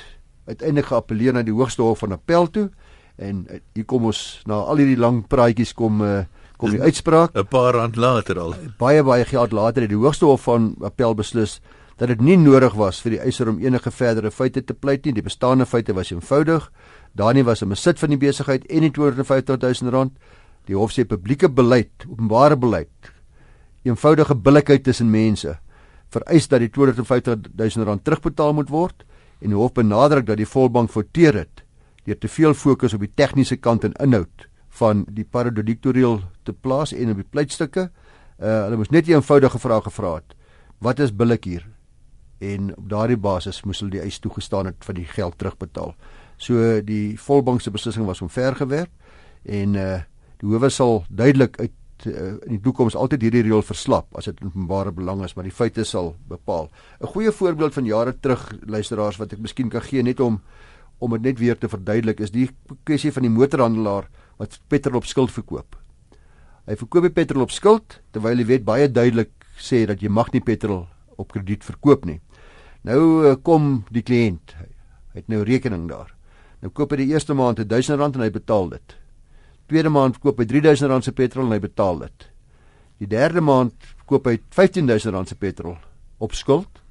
uiteindelik 0.47 0.91
geappeleer 0.91 1.37
na 1.37 1.43
die 1.47 1.55
Hoogste 1.57 1.83
Hof 1.83 2.05
van 2.05 2.13
Appel 2.19 2.51
toe 2.53 2.67
en 3.17 3.47
uh, 3.49 3.61
hier 3.73 3.87
kom 3.89 4.11
ons 4.11 4.21
na 4.45 4.61
al 4.69 4.83
hierdie 4.83 4.99
lang 5.01 5.23
praatjies 5.31 5.73
kom 5.77 6.03
uh, 6.05 6.27
kom 6.61 6.75
die 6.75 6.83
uitspraak 6.83 7.33
'n 7.33 7.49
paar 7.49 7.73
rand 7.75 7.97
later 7.97 8.39
al. 8.39 8.55
Baie 8.79 9.03
baie 9.03 9.25
geld 9.25 9.53
later 9.53 9.83
het 9.83 9.91
die 9.91 9.99
Hoogste 9.99 10.29
Hof 10.29 10.45
van 10.45 10.75
Appel 10.85 11.15
beslis 11.15 11.61
dat 11.97 12.09
dit 12.09 12.21
nie 12.21 12.37
nodig 12.37 12.75
was 12.77 13.01
vir 13.01 13.17
die 13.17 13.21
eiser 13.21 13.49
om 13.49 13.59
enige 13.59 13.91
verdere 13.91 14.31
feite 14.31 14.65
te 14.65 14.75
pleit 14.75 15.05
nie. 15.05 15.15
Die 15.17 15.25
bestaande 15.25 15.67
feite 15.67 15.95
was 15.95 16.13
eenvoudig. 16.13 16.71
Danie 17.17 17.45
was 17.45 17.63
in 17.63 17.69
besit 17.69 17.99
van 17.99 18.13
die 18.13 18.21
besigheid 18.21 18.67
en 18.67 18.81
die 18.81 18.91
250 18.91 19.57
000 19.81 19.93
rand. 19.93 20.13
Die 20.67 20.75
hof 20.75 20.93
sê 20.93 21.05
publieke 21.05 21.49
beleid, 21.49 22.07
openbare 22.09 22.57
beleid, 22.57 23.13
eenvoudige 23.87 24.35
billikheid 24.35 24.85
tussen 24.85 25.11
mense 25.11 25.59
vereis 26.15 26.49
dat 26.49 26.63
die 26.63 26.71
250 26.71 27.53
000 27.59 27.87
rand 27.87 28.05
terugbetaal 28.05 28.55
moet 28.55 28.71
word 28.71 29.05
en 29.43 29.53
die 29.53 29.59
hof 29.59 29.75
benadruk 29.77 30.27
dat 30.27 30.39
die 30.41 30.49
volbank 30.49 30.91
fouteer 30.91 31.43
het 31.43 31.63
deur 32.07 32.19
te 32.19 32.31
veel 32.31 32.55
fokus 32.55 32.95
op 32.95 33.03
die 33.03 33.13
tegniese 33.19 33.59
kant 33.59 33.85
en 33.85 33.97
inhoud 34.03 34.47
van 34.79 35.05
die 35.11 35.25
paradiktorieel 35.25 36.21
te 36.47 36.53
plaas 36.53 36.93
en 36.95 37.11
op 37.15 37.23
die 37.23 37.31
pleitstukke. 37.31 37.89
Uh 38.39 38.57
hulle 38.67 38.77
moes 38.77 38.93
net 38.93 39.09
'n 39.09 39.19
eenvoudige 39.19 39.59
vraag 39.59 39.85
gevra 39.85 40.15
het. 40.15 40.37
Wat 40.79 40.99
is 40.99 41.17
billik 41.17 41.45
hier? 41.45 41.67
En 42.39 42.77
op 42.77 42.89
daardie 42.89 43.17
basis 43.17 43.65
moes 43.65 43.81
hulle 43.81 43.91
die 43.91 44.01
eis 44.01 44.19
toegestaan 44.19 44.67
het 44.67 44.85
van 44.85 44.95
die 44.95 45.05
geld 45.05 45.39
terugbetaal. 45.39 45.95
So 46.37 46.81
die 46.81 47.19
volbank 47.19 47.61
se 47.61 47.71
beslissing 47.71 48.07
was 48.07 48.23
omvergewerp 48.23 48.91
en 49.45 49.75
uh 49.75 50.01
die 50.41 50.51
howe 50.51 50.71
sal 50.71 51.05
duidelik 51.09 51.59
uit 51.61 51.73
uh, 52.07 52.35
in 52.45 52.57
die 52.57 52.63
toekoms 52.65 52.97
altyd 52.99 53.25
hierdie 53.27 53.45
reël 53.47 53.65
verslap 53.65 54.09
as 54.19 54.29
dit 54.29 54.41
in 54.43 54.51
openbare 54.51 54.93
belang 54.93 55.23
is, 55.25 55.37
maar 55.37 55.47
die 55.49 55.55
feite 55.55 55.85
sal 55.85 56.15
bepaal. 56.29 56.69
'n 57.01 57.13
Goeie 57.15 57.33
voorbeeld 57.33 57.75
van 57.75 57.87
jare 57.87 58.13
terug 58.21 58.53
luisteraars 58.67 59.19
wat 59.19 59.33
ek 59.33 59.41
miskien 59.41 59.71
kan 59.71 59.83
gee 59.83 60.03
net 60.03 60.21
om 60.21 60.41
om 60.99 61.11
dit 61.13 61.23
net 61.23 61.39
weer 61.39 61.59
te 61.59 61.69
verduidelik 61.69 62.21
is 62.21 62.31
die 62.33 62.49
kwessie 62.85 63.13
van 63.13 63.23
die 63.23 63.31
motorhandelaar 63.31 64.09
wat 64.39 64.61
petrol 64.69 64.97
op 64.97 65.05
skuld 65.05 65.31
verkoop. 65.31 65.77
Hy 66.67 66.77
verkoop 66.77 67.03
die 67.03 67.13
petrol 67.13 67.43
op 67.43 67.53
skuld 67.53 68.01
terwyl 68.13 68.37
die 68.37 68.49
wet 68.49 68.65
baie 68.65 68.89
duidelik 68.89 69.33
sê 69.61 69.85
dat 69.87 70.01
jy 70.01 70.09
mag 70.09 70.33
nie 70.33 70.41
petrol 70.41 70.87
op 71.17 71.33
krediet 71.33 71.65
verkoop 71.65 72.05
nie. 72.05 72.21
Nou 72.85 73.01
uh, 73.25 73.37
kom 73.43 73.85
die 73.91 74.03
kliënt. 74.03 74.57
Hy 75.13 75.21
het 75.21 75.29
nou 75.29 75.43
rekening 75.45 75.89
daar. 75.89 76.13
Nou 76.61 76.71
koop 76.73 76.93
hy 76.93 77.05
die 77.05 77.13
eerste 77.13 77.35
maand 77.35 77.61
1000 77.61 77.99
rand 78.01 78.17
en 78.17 78.23
hy 78.23 78.31
betaal 78.31 78.69
dit 78.71 78.97
tweede 79.69 79.91
maand 79.93 80.19
koop 80.23 80.41
hy 80.41 80.47
R3000 80.47 81.07
se 81.07 81.13
petrol 81.13 81.47
en 81.47 81.57
hy 81.57 81.61
betaal 81.63 82.03
dit. 82.07 82.27
Die 83.03 83.11
derde 83.11 83.43
maand 83.45 83.75
koop 84.09 84.29
hy 84.31 84.39
R15000 84.39 85.33
se 85.33 85.39
petrol 85.39 85.77
op 86.23 86.35
skuld 86.35 86.83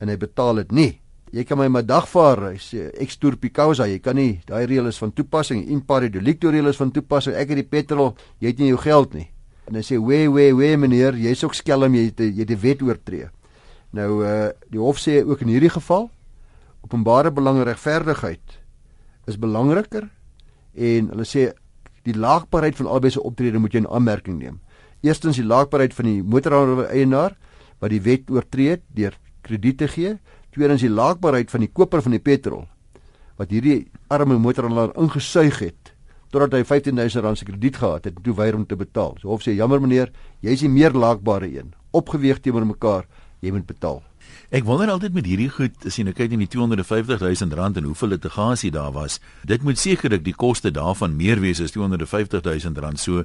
en 0.00 0.10
hy 0.10 0.16
betaal 0.20 0.62
dit 0.64 0.72
nie. 0.72 0.92
Jy 1.34 1.42
kan 1.48 1.58
my 1.58 1.66
maar 1.72 1.86
dagvaar, 1.86 2.52
hy 2.52 2.58
sê 2.62 2.88
ek 3.02 3.10
stoor 3.10 3.34
Picausa, 3.42 3.88
jy 3.90 3.98
kan 4.02 4.14
nie, 4.14 4.38
daai 4.46 4.68
reël 4.70 4.86
is 4.86 5.00
van 5.02 5.10
toepassing, 5.10 5.64
impari 5.74 6.10
delicto 6.14 6.52
reël 6.54 6.70
is 6.70 6.78
van 6.78 6.92
toepassing. 6.94 7.34
Ek 7.34 7.50
het 7.50 7.58
die 7.58 7.66
petrol, 7.66 8.12
jy 8.38 8.52
het 8.52 8.60
nie 8.62 8.70
jou 8.70 8.78
geld 8.78 9.16
nie. 9.18 9.26
En 9.66 9.74
hy 9.74 9.82
sê, 9.82 9.98
"Wee, 9.98 10.28
wee, 10.30 10.54
wee 10.54 10.76
meneer, 10.76 11.14
jy's 11.14 11.42
ook 11.42 11.54
skelm, 11.54 11.94
jy 11.94 12.04
het 12.04 12.18
jy 12.20 12.38
het 12.38 12.48
die 12.48 12.56
wet 12.56 12.82
oortree." 12.82 13.28
Nou 13.92 14.24
uh 14.24 14.50
die 14.70 14.78
hof 14.78 14.98
sê 14.98 15.22
ook 15.22 15.42
in 15.42 15.48
hierdie 15.48 15.70
geval 15.70 16.10
openbare 16.84 17.30
belang 17.30 17.58
en 17.58 17.68
regverdigheid 17.68 18.58
is 19.26 19.38
belangriker 19.40 20.08
en 20.74 21.08
hulle 21.08 21.24
sê 21.24 21.52
die 22.04 22.16
laagbaarheid 22.16 22.76
van 22.76 22.90
albei 22.90 23.10
se 23.10 23.22
optrede 23.22 23.58
moet 23.58 23.74
jy 23.74 23.84
in 23.84 23.88
aanmerking 23.88 24.38
neem. 24.38 24.60
Eerstens 25.04 25.40
die 25.40 25.46
laagbaarheid 25.46 25.94
van 25.96 26.08
die 26.08 26.20
motorhandelaar 26.22 27.36
wat 27.80 27.90
die 27.92 28.02
wet 28.04 28.30
oortree 28.32 28.78
deur 28.96 29.16
krediet 29.44 29.78
te 29.82 29.88
gee. 29.88 30.14
Tweedens 30.54 30.84
die 30.84 30.92
laagbaarheid 30.92 31.50
van 31.50 31.64
die 31.64 31.72
koper 31.72 32.02
van 32.04 32.16
die 32.16 32.22
petrol 32.22 32.64
wat 33.34 33.50
hierdie 33.50 33.88
arme 34.14 34.36
motorhandelaar 34.38 34.94
ingesuig 35.00 35.58
het 35.64 35.94
totdat 36.34 36.56
hy 36.56 36.64
15000 36.66 37.22
rand 37.22 37.38
se 37.38 37.46
krediet 37.46 37.76
gehad 37.78 38.08
het 38.08 38.16
en 38.18 38.22
toe 38.26 38.34
weier 38.34 38.56
om 38.58 38.64
te 38.66 38.74
betaal. 38.78 39.14
So 39.22 39.30
hof 39.30 39.44
sê 39.46 39.54
jammer 39.54 39.78
meneer, 39.82 40.10
jy 40.42 40.56
is 40.56 40.64
die 40.64 40.70
meer 40.70 40.94
laagbare 40.94 41.46
een. 41.46 41.70
Opgeweeg 41.94 42.40
teenoor 42.42 42.66
mekaar, 42.66 43.06
jy 43.38 43.52
moet 43.54 43.68
betaal. 43.68 44.00
Ek 44.54 44.64
wonder 44.64 44.90
altyd 44.92 45.14
met 45.16 45.26
hierdie 45.26 45.50
goed, 45.50 45.74
as 45.86 45.98
jy 45.98 46.04
nou 46.04 46.14
kyk 46.14 46.32
in 46.36 46.44
die 46.44 46.50
250 46.50 47.20
000 47.20 47.56
rand 47.58 47.76
en 47.80 47.88
hoeveel 47.88 48.14
litigasie 48.14 48.70
daar 48.74 48.92
was, 48.92 49.20
dit 49.44 49.62
moet 49.62 49.78
sekerlik 49.78 50.24
die 50.24 50.36
koste 50.36 50.70
daarvan 50.70 51.16
meer 51.16 51.40
wees 51.40 51.60
as 51.60 51.74
250 51.74 52.44
000 52.44 52.80
rand. 52.84 53.00
So 53.00 53.24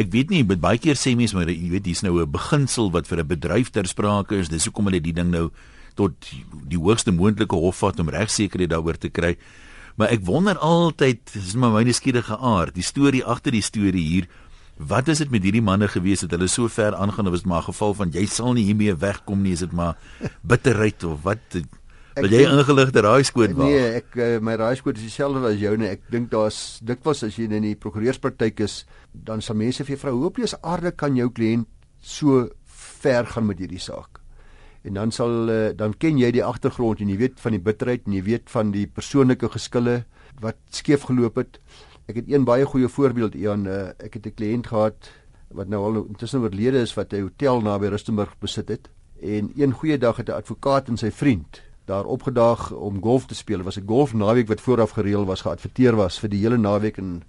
ek 0.00 0.12
weet 0.12 0.30
nie, 0.30 0.44
met 0.44 0.60
baie 0.60 0.78
keer 0.78 0.96
sê 0.96 1.16
mense 1.16 1.36
maar 1.36 1.50
jy 1.50 1.70
weet 1.70 1.86
hier's 1.86 2.02
nou 2.02 2.22
'n 2.22 2.30
beginsel 2.30 2.90
wat 2.90 3.06
vir 3.06 3.20
'n 3.20 3.28
bedryf 3.28 3.70
ter 3.70 3.86
sprake 3.86 4.36
is. 4.36 4.48
Dis 4.48 4.64
hoekom 4.64 4.86
hulle 4.86 5.00
die 5.00 5.12
ding 5.12 5.30
nou 5.30 5.50
tot 5.94 6.12
die 6.68 6.78
hoogste 6.78 7.12
moontlike 7.12 7.56
hof 7.56 7.82
vat 7.84 8.00
om 8.00 8.08
regsekerheid 8.08 8.70
daaroor 8.70 8.98
te 8.98 9.10
kry. 9.10 9.36
Maar 9.96 10.08
ek 10.08 10.24
wonder 10.24 10.56
altyd, 10.56 11.20
dis 11.34 11.54
my 11.54 11.68
myne 11.68 11.92
skiedige 11.92 12.38
aard, 12.38 12.74
die 12.74 12.86
storie 12.86 13.24
agter 13.24 13.52
die 13.52 13.64
storie 13.64 14.04
hier 14.06 14.28
Wat 14.88 15.08
is 15.08 15.18
dit 15.22 15.30
met 15.30 15.44
hierdie 15.46 15.62
manne 15.62 15.86
gewees 15.90 16.24
het 16.24 16.32
hulle 16.34 16.48
so 16.50 16.68
ver 16.72 16.96
aangaan? 16.98 17.28
Of 17.28 17.36
is 17.38 17.44
dit 17.44 17.50
maar 17.50 17.62
'n 17.62 17.70
geval 17.70 17.94
van 17.94 18.10
jy 18.10 18.26
sal 18.26 18.52
nie 18.52 18.64
hiermee 18.64 18.94
wegkom 18.94 19.42
nie 19.42 19.52
is 19.52 19.60
dit 19.60 19.72
maar 19.72 19.96
bitterheid 20.42 21.04
of 21.04 21.22
wat? 21.22 21.38
Wil 22.14 22.30
jy 22.30 22.44
ingeligte 22.44 23.00
raaiskoot 23.00 23.54
maak? 23.56 23.68
Nee 23.68 23.92
ek 23.96 24.16
eh, 24.16 24.38
my 24.40 24.54
raaiskoot 24.60 24.96
is 24.96 25.02
dieselfde 25.02 25.46
as 25.48 25.60
joune. 25.60 25.88
Ek 25.88 26.00
dink 26.10 26.30
daar's 26.30 26.80
dikwels 26.84 27.22
as 27.22 27.36
jy 27.36 27.48
in 27.48 27.62
die 27.62 27.76
prokureurspraktyk 27.76 28.60
is 28.60 28.84
dan 29.12 29.40
sal 29.40 29.56
mense 29.56 29.84
vir 29.84 29.96
jou 29.96 30.00
vra 30.04 30.10
hoe 30.10 30.26
op 30.26 30.36
jy's 30.36 30.56
aarde 30.60 30.92
kan 30.92 31.16
jou 31.16 31.30
kliënt 31.30 31.68
so 32.00 32.48
ver 33.02 33.26
gaan 33.26 33.46
met 33.46 33.58
hierdie 33.58 33.80
saak? 33.80 34.20
En 34.84 34.94
dan 34.94 35.12
sal 35.14 35.48
eh, 35.48 35.72
dan 35.76 35.94
ken 35.94 36.18
jy 36.18 36.32
die 36.32 36.44
agtergrond 36.44 37.00
en 37.00 37.08
jy 37.08 37.16
weet 37.16 37.40
van 37.40 37.56
die 37.56 37.62
bitterheid 37.62 38.06
en 38.06 38.12
jy 38.12 38.22
weet 38.22 38.50
van 38.50 38.72
die 38.72 38.86
persoonlike 38.86 39.48
geskille 39.48 40.04
wat 40.42 40.58
skeef 40.70 41.06
geloop 41.08 41.36
het 41.40 41.60
Ek 42.10 42.16
het 42.18 42.30
een 42.30 42.44
baie 42.44 42.64
goeie 42.66 42.88
voorbeeld 42.90 43.34
Ian, 43.38 43.66
uh, 43.70 43.94
ek 44.02 44.14
het 44.18 44.26
'n 44.26 44.34
kliënt 44.34 44.66
gehad 44.66 45.10
wat 45.54 45.68
nou 45.68 45.82
al 45.84 46.06
intussen 46.06 46.40
oorlede 46.42 46.80
is 46.82 46.94
wat 46.94 47.12
'n 47.12 47.20
hotel 47.20 47.60
naby 47.60 47.86
Rustenburg 47.86 48.38
besit 48.38 48.68
het 48.68 48.88
en 49.20 49.52
een 49.56 49.72
goeie 49.72 49.98
dag 49.98 50.16
het 50.16 50.28
'n 50.28 50.32
advokaat 50.32 50.88
en 50.88 50.96
sy 50.96 51.10
vriend 51.10 51.62
daar 51.84 52.04
opgedaag 52.04 52.72
om 52.72 53.02
golf 53.02 53.26
te 53.26 53.34
speel. 53.34 53.56
Dit 53.56 53.64
was 53.64 53.78
'n 53.78 53.86
golfnaweek 53.86 54.48
wat 54.48 54.60
vooraf 54.60 54.90
gereël 54.90 55.24
was, 55.24 55.40
geadverteer 55.40 55.96
was 55.96 56.18
vir 56.18 56.28
die 56.28 56.40
hele 56.40 56.56
naweek 56.56 56.98
en 56.98 57.22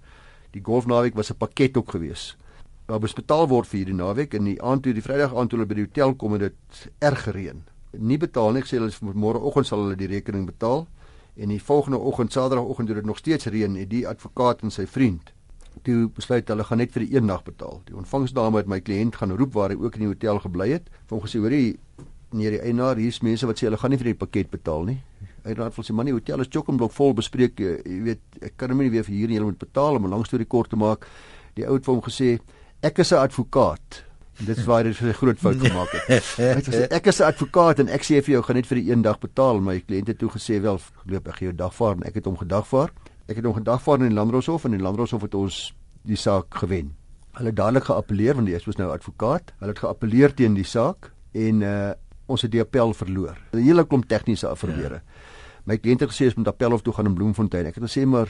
die 0.50 0.62
golfnaweek 0.62 1.14
was 1.14 1.30
'n 1.30 1.36
pakket 1.36 1.76
ook 1.76 1.90
gewees. 1.90 2.36
Daar 2.86 3.00
moes 3.00 3.12
betaal 3.12 3.48
word 3.48 3.66
vir 3.66 3.78
hierdie 3.78 3.94
naweek 3.94 4.34
en 4.34 4.44
die 4.44 4.62
aand 4.62 4.82
toe 4.82 4.92
die 4.92 5.02
Vrydag 5.02 5.34
aand 5.34 5.50
toe 5.50 5.58
hulle 5.58 5.68
by 5.68 5.74
die 5.74 5.84
hotel 5.84 6.14
kom 6.14 6.32
het 6.32 6.40
dit 6.40 6.90
erg 6.98 7.22
gereën. 7.22 7.62
Nie 7.90 8.18
betaal 8.18 8.52
nie, 8.52 8.62
sê 8.62 8.78
hulle 8.78 8.90
môreoggend 9.14 9.66
sal 9.66 9.78
hulle 9.78 9.96
die 9.96 10.06
rekening 10.06 10.46
betaal 10.46 10.86
en 11.36 11.48
die 11.48 11.62
volgende 11.62 11.98
oggend 11.98 12.32
saterdagoggend 12.32 12.88
toe 12.88 12.96
dit 12.96 13.06
nog 13.06 13.18
steeds 13.18 13.46
reën 13.46 13.76
het 13.76 13.90
die 13.90 14.08
advokaat 14.08 14.62
en 14.62 14.70
sy 14.70 14.86
vriend. 14.86 15.32
Toe 15.82 16.08
besluit 16.14 16.48
hulle 16.48 16.64
gaan 16.64 16.78
net 16.78 16.92
vir 16.94 17.06
die 17.06 17.16
een 17.16 17.26
nag 17.26 17.42
betaal. 17.42 17.80
Die 17.88 17.96
ontvangsdame 17.98 18.62
het 18.62 18.70
my 18.70 18.80
kliënt 18.80 19.18
gaan 19.18 19.34
roep 19.36 19.52
waar 19.52 19.74
hy 19.74 19.78
ook 19.80 19.98
in 19.98 20.06
die 20.06 20.12
hotel 20.12 20.38
gebly 20.44 20.70
het. 20.76 20.86
Vir 21.08 21.16
hom 21.18 21.24
gesê 21.26 21.42
hoorie 21.42 21.76
nee 22.34 22.50
die 22.50 22.62
eienaar 22.62 22.98
hier's 22.98 23.20
mense 23.22 23.46
wat 23.46 23.58
sê 23.58 23.68
hulle 23.68 23.78
gaan 23.78 23.92
nie 23.94 23.98
vir 23.98 24.12
die 24.12 24.18
pakket 24.18 24.50
betaal 24.50 24.86
nie. 24.88 24.98
Hy 25.44 25.54
raad 25.58 25.74
vir 25.76 25.86
sy 25.86 25.92
man 25.92 26.08
die 26.08 26.14
hotel 26.14 26.40
is 26.40 26.50
chockblok 26.50 26.94
vol 26.94 27.14
bespreek 27.18 27.60
jy 27.60 27.98
weet 28.06 28.40
ek 28.40 28.56
kan 28.56 28.72
hom 28.72 28.82
nie 28.82 28.90
weer 28.94 29.06
vir 29.06 29.14
hier 29.14 29.30
en 29.30 29.36
jy 29.36 29.44
moet 29.50 29.60
betaal 29.60 29.98
om 29.98 30.06
'n 30.06 30.10
lang 30.10 30.26
storie 30.26 30.46
kort 30.46 30.70
te 30.70 30.76
maak. 30.76 31.06
Die 31.54 31.66
ou 31.66 31.74
het 31.74 31.84
vir 31.84 31.94
hom 31.94 32.02
gesê 32.02 32.38
ek 32.82 32.98
is 32.98 33.12
'n 33.12 33.22
advokaat. 33.26 34.04
Dit 34.38 34.56
is 34.58 34.64
waar 34.64 34.84
hy 34.84 34.90
'n 34.90 35.12
groot 35.14 35.38
fout 35.38 35.60
gemaak 35.60 35.90
het. 35.92 36.24
Hy 36.36 36.42
het 36.58 36.66
gesê 36.68 36.86
ek 36.90 37.06
is 37.06 37.20
'n 37.20 37.30
advokaat 37.30 37.78
en 37.78 37.88
ek 37.88 38.02
sê 38.02 38.22
vir 38.22 38.34
jou 38.34 38.42
gaan 38.42 38.56
net 38.56 38.66
vir 38.66 38.78
die 38.78 38.90
een 38.90 39.02
dag 39.02 39.18
betaal, 39.18 39.60
maar 39.60 39.74
my 39.74 39.80
kliënt 39.80 40.06
het 40.08 40.18
toe 40.18 40.30
gesê 40.30 40.60
wel, 40.60 40.80
loop 41.06 41.28
ek 41.28 41.34
gee 41.36 41.48
jou 41.48 41.56
dagvaar 41.56 41.94
en 41.96 42.02
ek 42.02 42.14
het 42.14 42.24
hom 42.24 42.36
gedagvaar. 42.36 42.90
Ek 43.28 43.36
het 43.36 43.44
hom 43.44 43.54
gedagvaar 43.54 44.02
in 44.02 44.08
die 44.08 44.14
Landdroshof 44.14 44.64
en 44.64 44.70
die 44.70 44.80
Landdroshof 44.80 45.22
het 45.22 45.34
ons 45.34 45.74
die 46.02 46.16
saak 46.16 46.54
gewen. 46.54 46.94
Hulle 47.32 47.48
het 47.48 47.56
dadelik 47.56 47.84
geappeleer 47.84 48.34
want 48.34 48.46
die 48.46 48.54
is 48.54 48.66
mos 48.66 48.76
nou 48.76 48.90
advokaat. 48.90 49.52
Hulle 49.58 49.70
het 49.70 49.78
geappeleer 49.78 50.34
teen 50.34 50.54
die 50.54 50.64
saak 50.64 51.12
en 51.32 51.62
uh 51.62 51.92
ons 52.26 52.40
het 52.42 52.50
die 52.50 52.60
appel 52.60 52.94
verloor. 52.94 53.36
'n 53.52 53.58
Hele 53.60 53.84
klomp 53.84 54.08
tegniese 54.08 54.48
afverweere. 54.48 54.94
Ja. 54.94 55.02
My 55.64 55.76
kliënt 55.76 56.00
het 56.00 56.10
gesê 56.10 56.24
ons 56.24 56.34
moet 56.34 56.48
appel 56.48 56.72
of 56.72 56.82
toe 56.82 56.92
gaan 56.92 57.06
in 57.06 57.14
Bloemfontein. 57.14 57.66
Ek 57.66 57.74
het 57.74 57.84
gesê 57.84 58.06
maar 58.06 58.28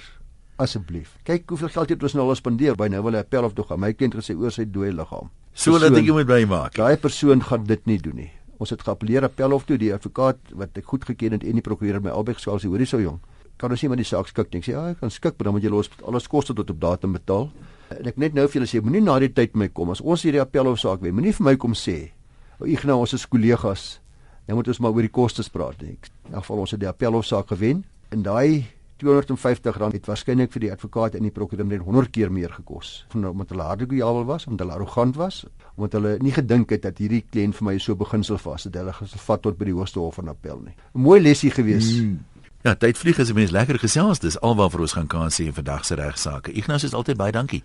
asseblief. 0.57 1.17
Kyk 1.27 1.49
hoeveel 1.49 1.69
geld 1.69 1.89
het 1.89 2.03
ons 2.03 2.15
nou 2.15 2.29
al 2.29 2.35
spandeer 2.35 2.77
by 2.79 2.89
nou 2.89 3.03
wil 3.03 3.13
hy 3.13 3.19
appel 3.19 3.45
of 3.45 3.53
toe 3.53 3.65
gaan. 3.65 3.81
My 3.81 3.93
kliënt 3.93 4.15
het 4.15 4.23
gesê 4.23 4.37
oor 4.39 4.55
sy 4.55 4.67
dooie 4.71 4.93
liggaam. 4.95 5.31
So 5.55 5.79
dat 5.79 5.95
ek 5.95 6.09
moet 6.11 6.27
bymaak. 6.27 6.75
Daai 6.75 6.97
persoon 6.99 7.43
gaan 7.47 7.63
dit 7.69 7.85
nie 7.87 7.99
doen 8.03 8.17
nie. 8.25 8.31
Ons 8.59 8.73
het 8.75 8.83
geappeleer 8.83 9.27
appel 9.29 9.55
of 9.55 9.65
toe 9.69 9.79
die 9.79 9.93
advokaat 9.95 10.51
wat 10.59 10.79
ek 10.79 10.91
goed 10.91 11.07
geken 11.07 11.37
het 11.37 11.47
en 11.47 11.61
die 11.61 11.65
prokureur 11.65 12.01
my 12.03 12.11
albei 12.11 12.35
as 12.35 12.67
hy 12.67 12.71
hoorie 12.71 12.89
sou 12.91 13.01
jong. 13.03 13.21
Kan 13.59 13.71
ons 13.71 13.83
nie 13.83 13.89
maar 13.89 14.01
die 14.01 14.09
saak 14.09 14.27
skik 14.27 14.51
nie. 14.51 14.61
Ek 14.65 14.67
sê 14.67 14.75
ja, 14.75 14.83
ek 14.91 14.99
kan 14.99 15.13
skik, 15.15 15.37
maar 15.39 15.47
dan 15.47 15.55
moet 15.55 15.67
jy 15.67 15.71
los 15.71 15.91
alles 16.03 16.27
koste 16.27 16.57
tot 16.59 16.71
op 16.75 16.81
datum 16.83 17.15
betaal. 17.15 17.49
En 17.95 18.11
ek 18.11 18.19
net 18.19 18.35
nou 18.35 18.49
vir 18.49 18.59
julle 18.59 18.71
sê 18.71 18.83
moenie 18.83 19.05
na 19.05 19.21
die 19.23 19.31
tyd 19.31 19.55
my 19.55 19.69
kom 19.71 19.95
as 19.95 20.03
ons 20.03 20.27
hierdie 20.27 20.43
appel 20.43 20.73
of 20.73 20.81
saak 20.83 21.05
wen. 21.07 21.15
Moenie 21.15 21.35
vir 21.39 21.47
my 21.47 21.55
kom 21.61 21.77
sê. 21.79 22.11
O, 22.59 22.67
ek 22.67 22.83
nou 22.91 22.99
ons 23.05 23.15
is 23.15 23.27
kollegas. 23.31 24.01
Nou 24.49 24.59
moet 24.59 24.73
ons 24.75 24.83
maar 24.83 24.97
oor 24.97 25.07
die 25.07 25.15
kostes 25.15 25.53
praat 25.53 25.79
nie. 25.87 25.95
In 26.27 26.35
elk 26.35 26.49
geval 26.49 26.65
ons 26.67 26.75
het 26.75 26.83
die 26.83 26.91
appel 26.91 27.15
of 27.21 27.29
saak 27.31 27.55
gewen 27.55 27.85
en 28.11 28.27
daai 28.27 28.67
250 29.05 29.79
rand 29.81 29.97
het 29.97 30.09
waarskynlik 30.09 30.53
vir 30.55 30.65
die 30.67 30.73
advokaat 30.73 31.19
en 31.19 31.27
die 31.27 31.33
prokureur 31.35 31.69
net 31.69 31.85
100 31.85 32.13
keer 32.15 32.33
meer 32.33 32.53
gekos. 32.53 33.07
Omdat 33.15 33.53
hulle 33.53 33.69
hardegojabel 33.69 34.25
was, 34.29 34.47
omdat 34.49 34.67
hulle 34.67 34.79
arrogant 34.79 35.19
was, 35.21 35.45
omdat 35.77 35.99
hulle 35.99 36.17
nie 36.25 36.33
gedink 36.33 36.73
het 36.75 36.87
dat 36.87 37.01
hierdie 37.03 37.25
kliënt 37.31 37.59
vir 37.59 37.69
my 37.69 37.79
so 37.79 37.97
beginsel 37.99 38.41
was 38.45 38.69
dat 38.69 38.81
hulle 38.81 38.95
gevat 39.01 39.43
tot 39.43 39.59
by 39.59 39.69
die 39.69 39.77
hoogste 39.77 40.01
hof 40.01 40.21
van 40.21 40.33
appel 40.33 40.63
nie. 40.65 40.75
'n 40.95 41.01
Mooi 41.01 41.21
lesie 41.21 41.51
gewees. 41.51 41.91
Mm. 42.01 42.19
Ja, 42.65 42.75
tyd 42.75 42.97
vlieg 42.99 43.19
as 43.19 43.29
'n 43.29 43.35
mens 43.35 43.51
lekker 43.51 43.79
gesels. 43.79 44.19
Dis 44.19 44.41
alwaar 44.41 44.71
vir 44.71 44.81
ons 44.81 44.93
gaan 44.93 45.07
kan 45.07 45.31
sê 45.31 45.45
in 45.45 45.53
vandag 45.53 45.85
se 45.85 45.95
regsaake. 45.95 46.53
Ignas 46.53 46.85
is 46.85 46.95
altyd 46.95 47.17
baie 47.17 47.33
dankie. 47.33 47.63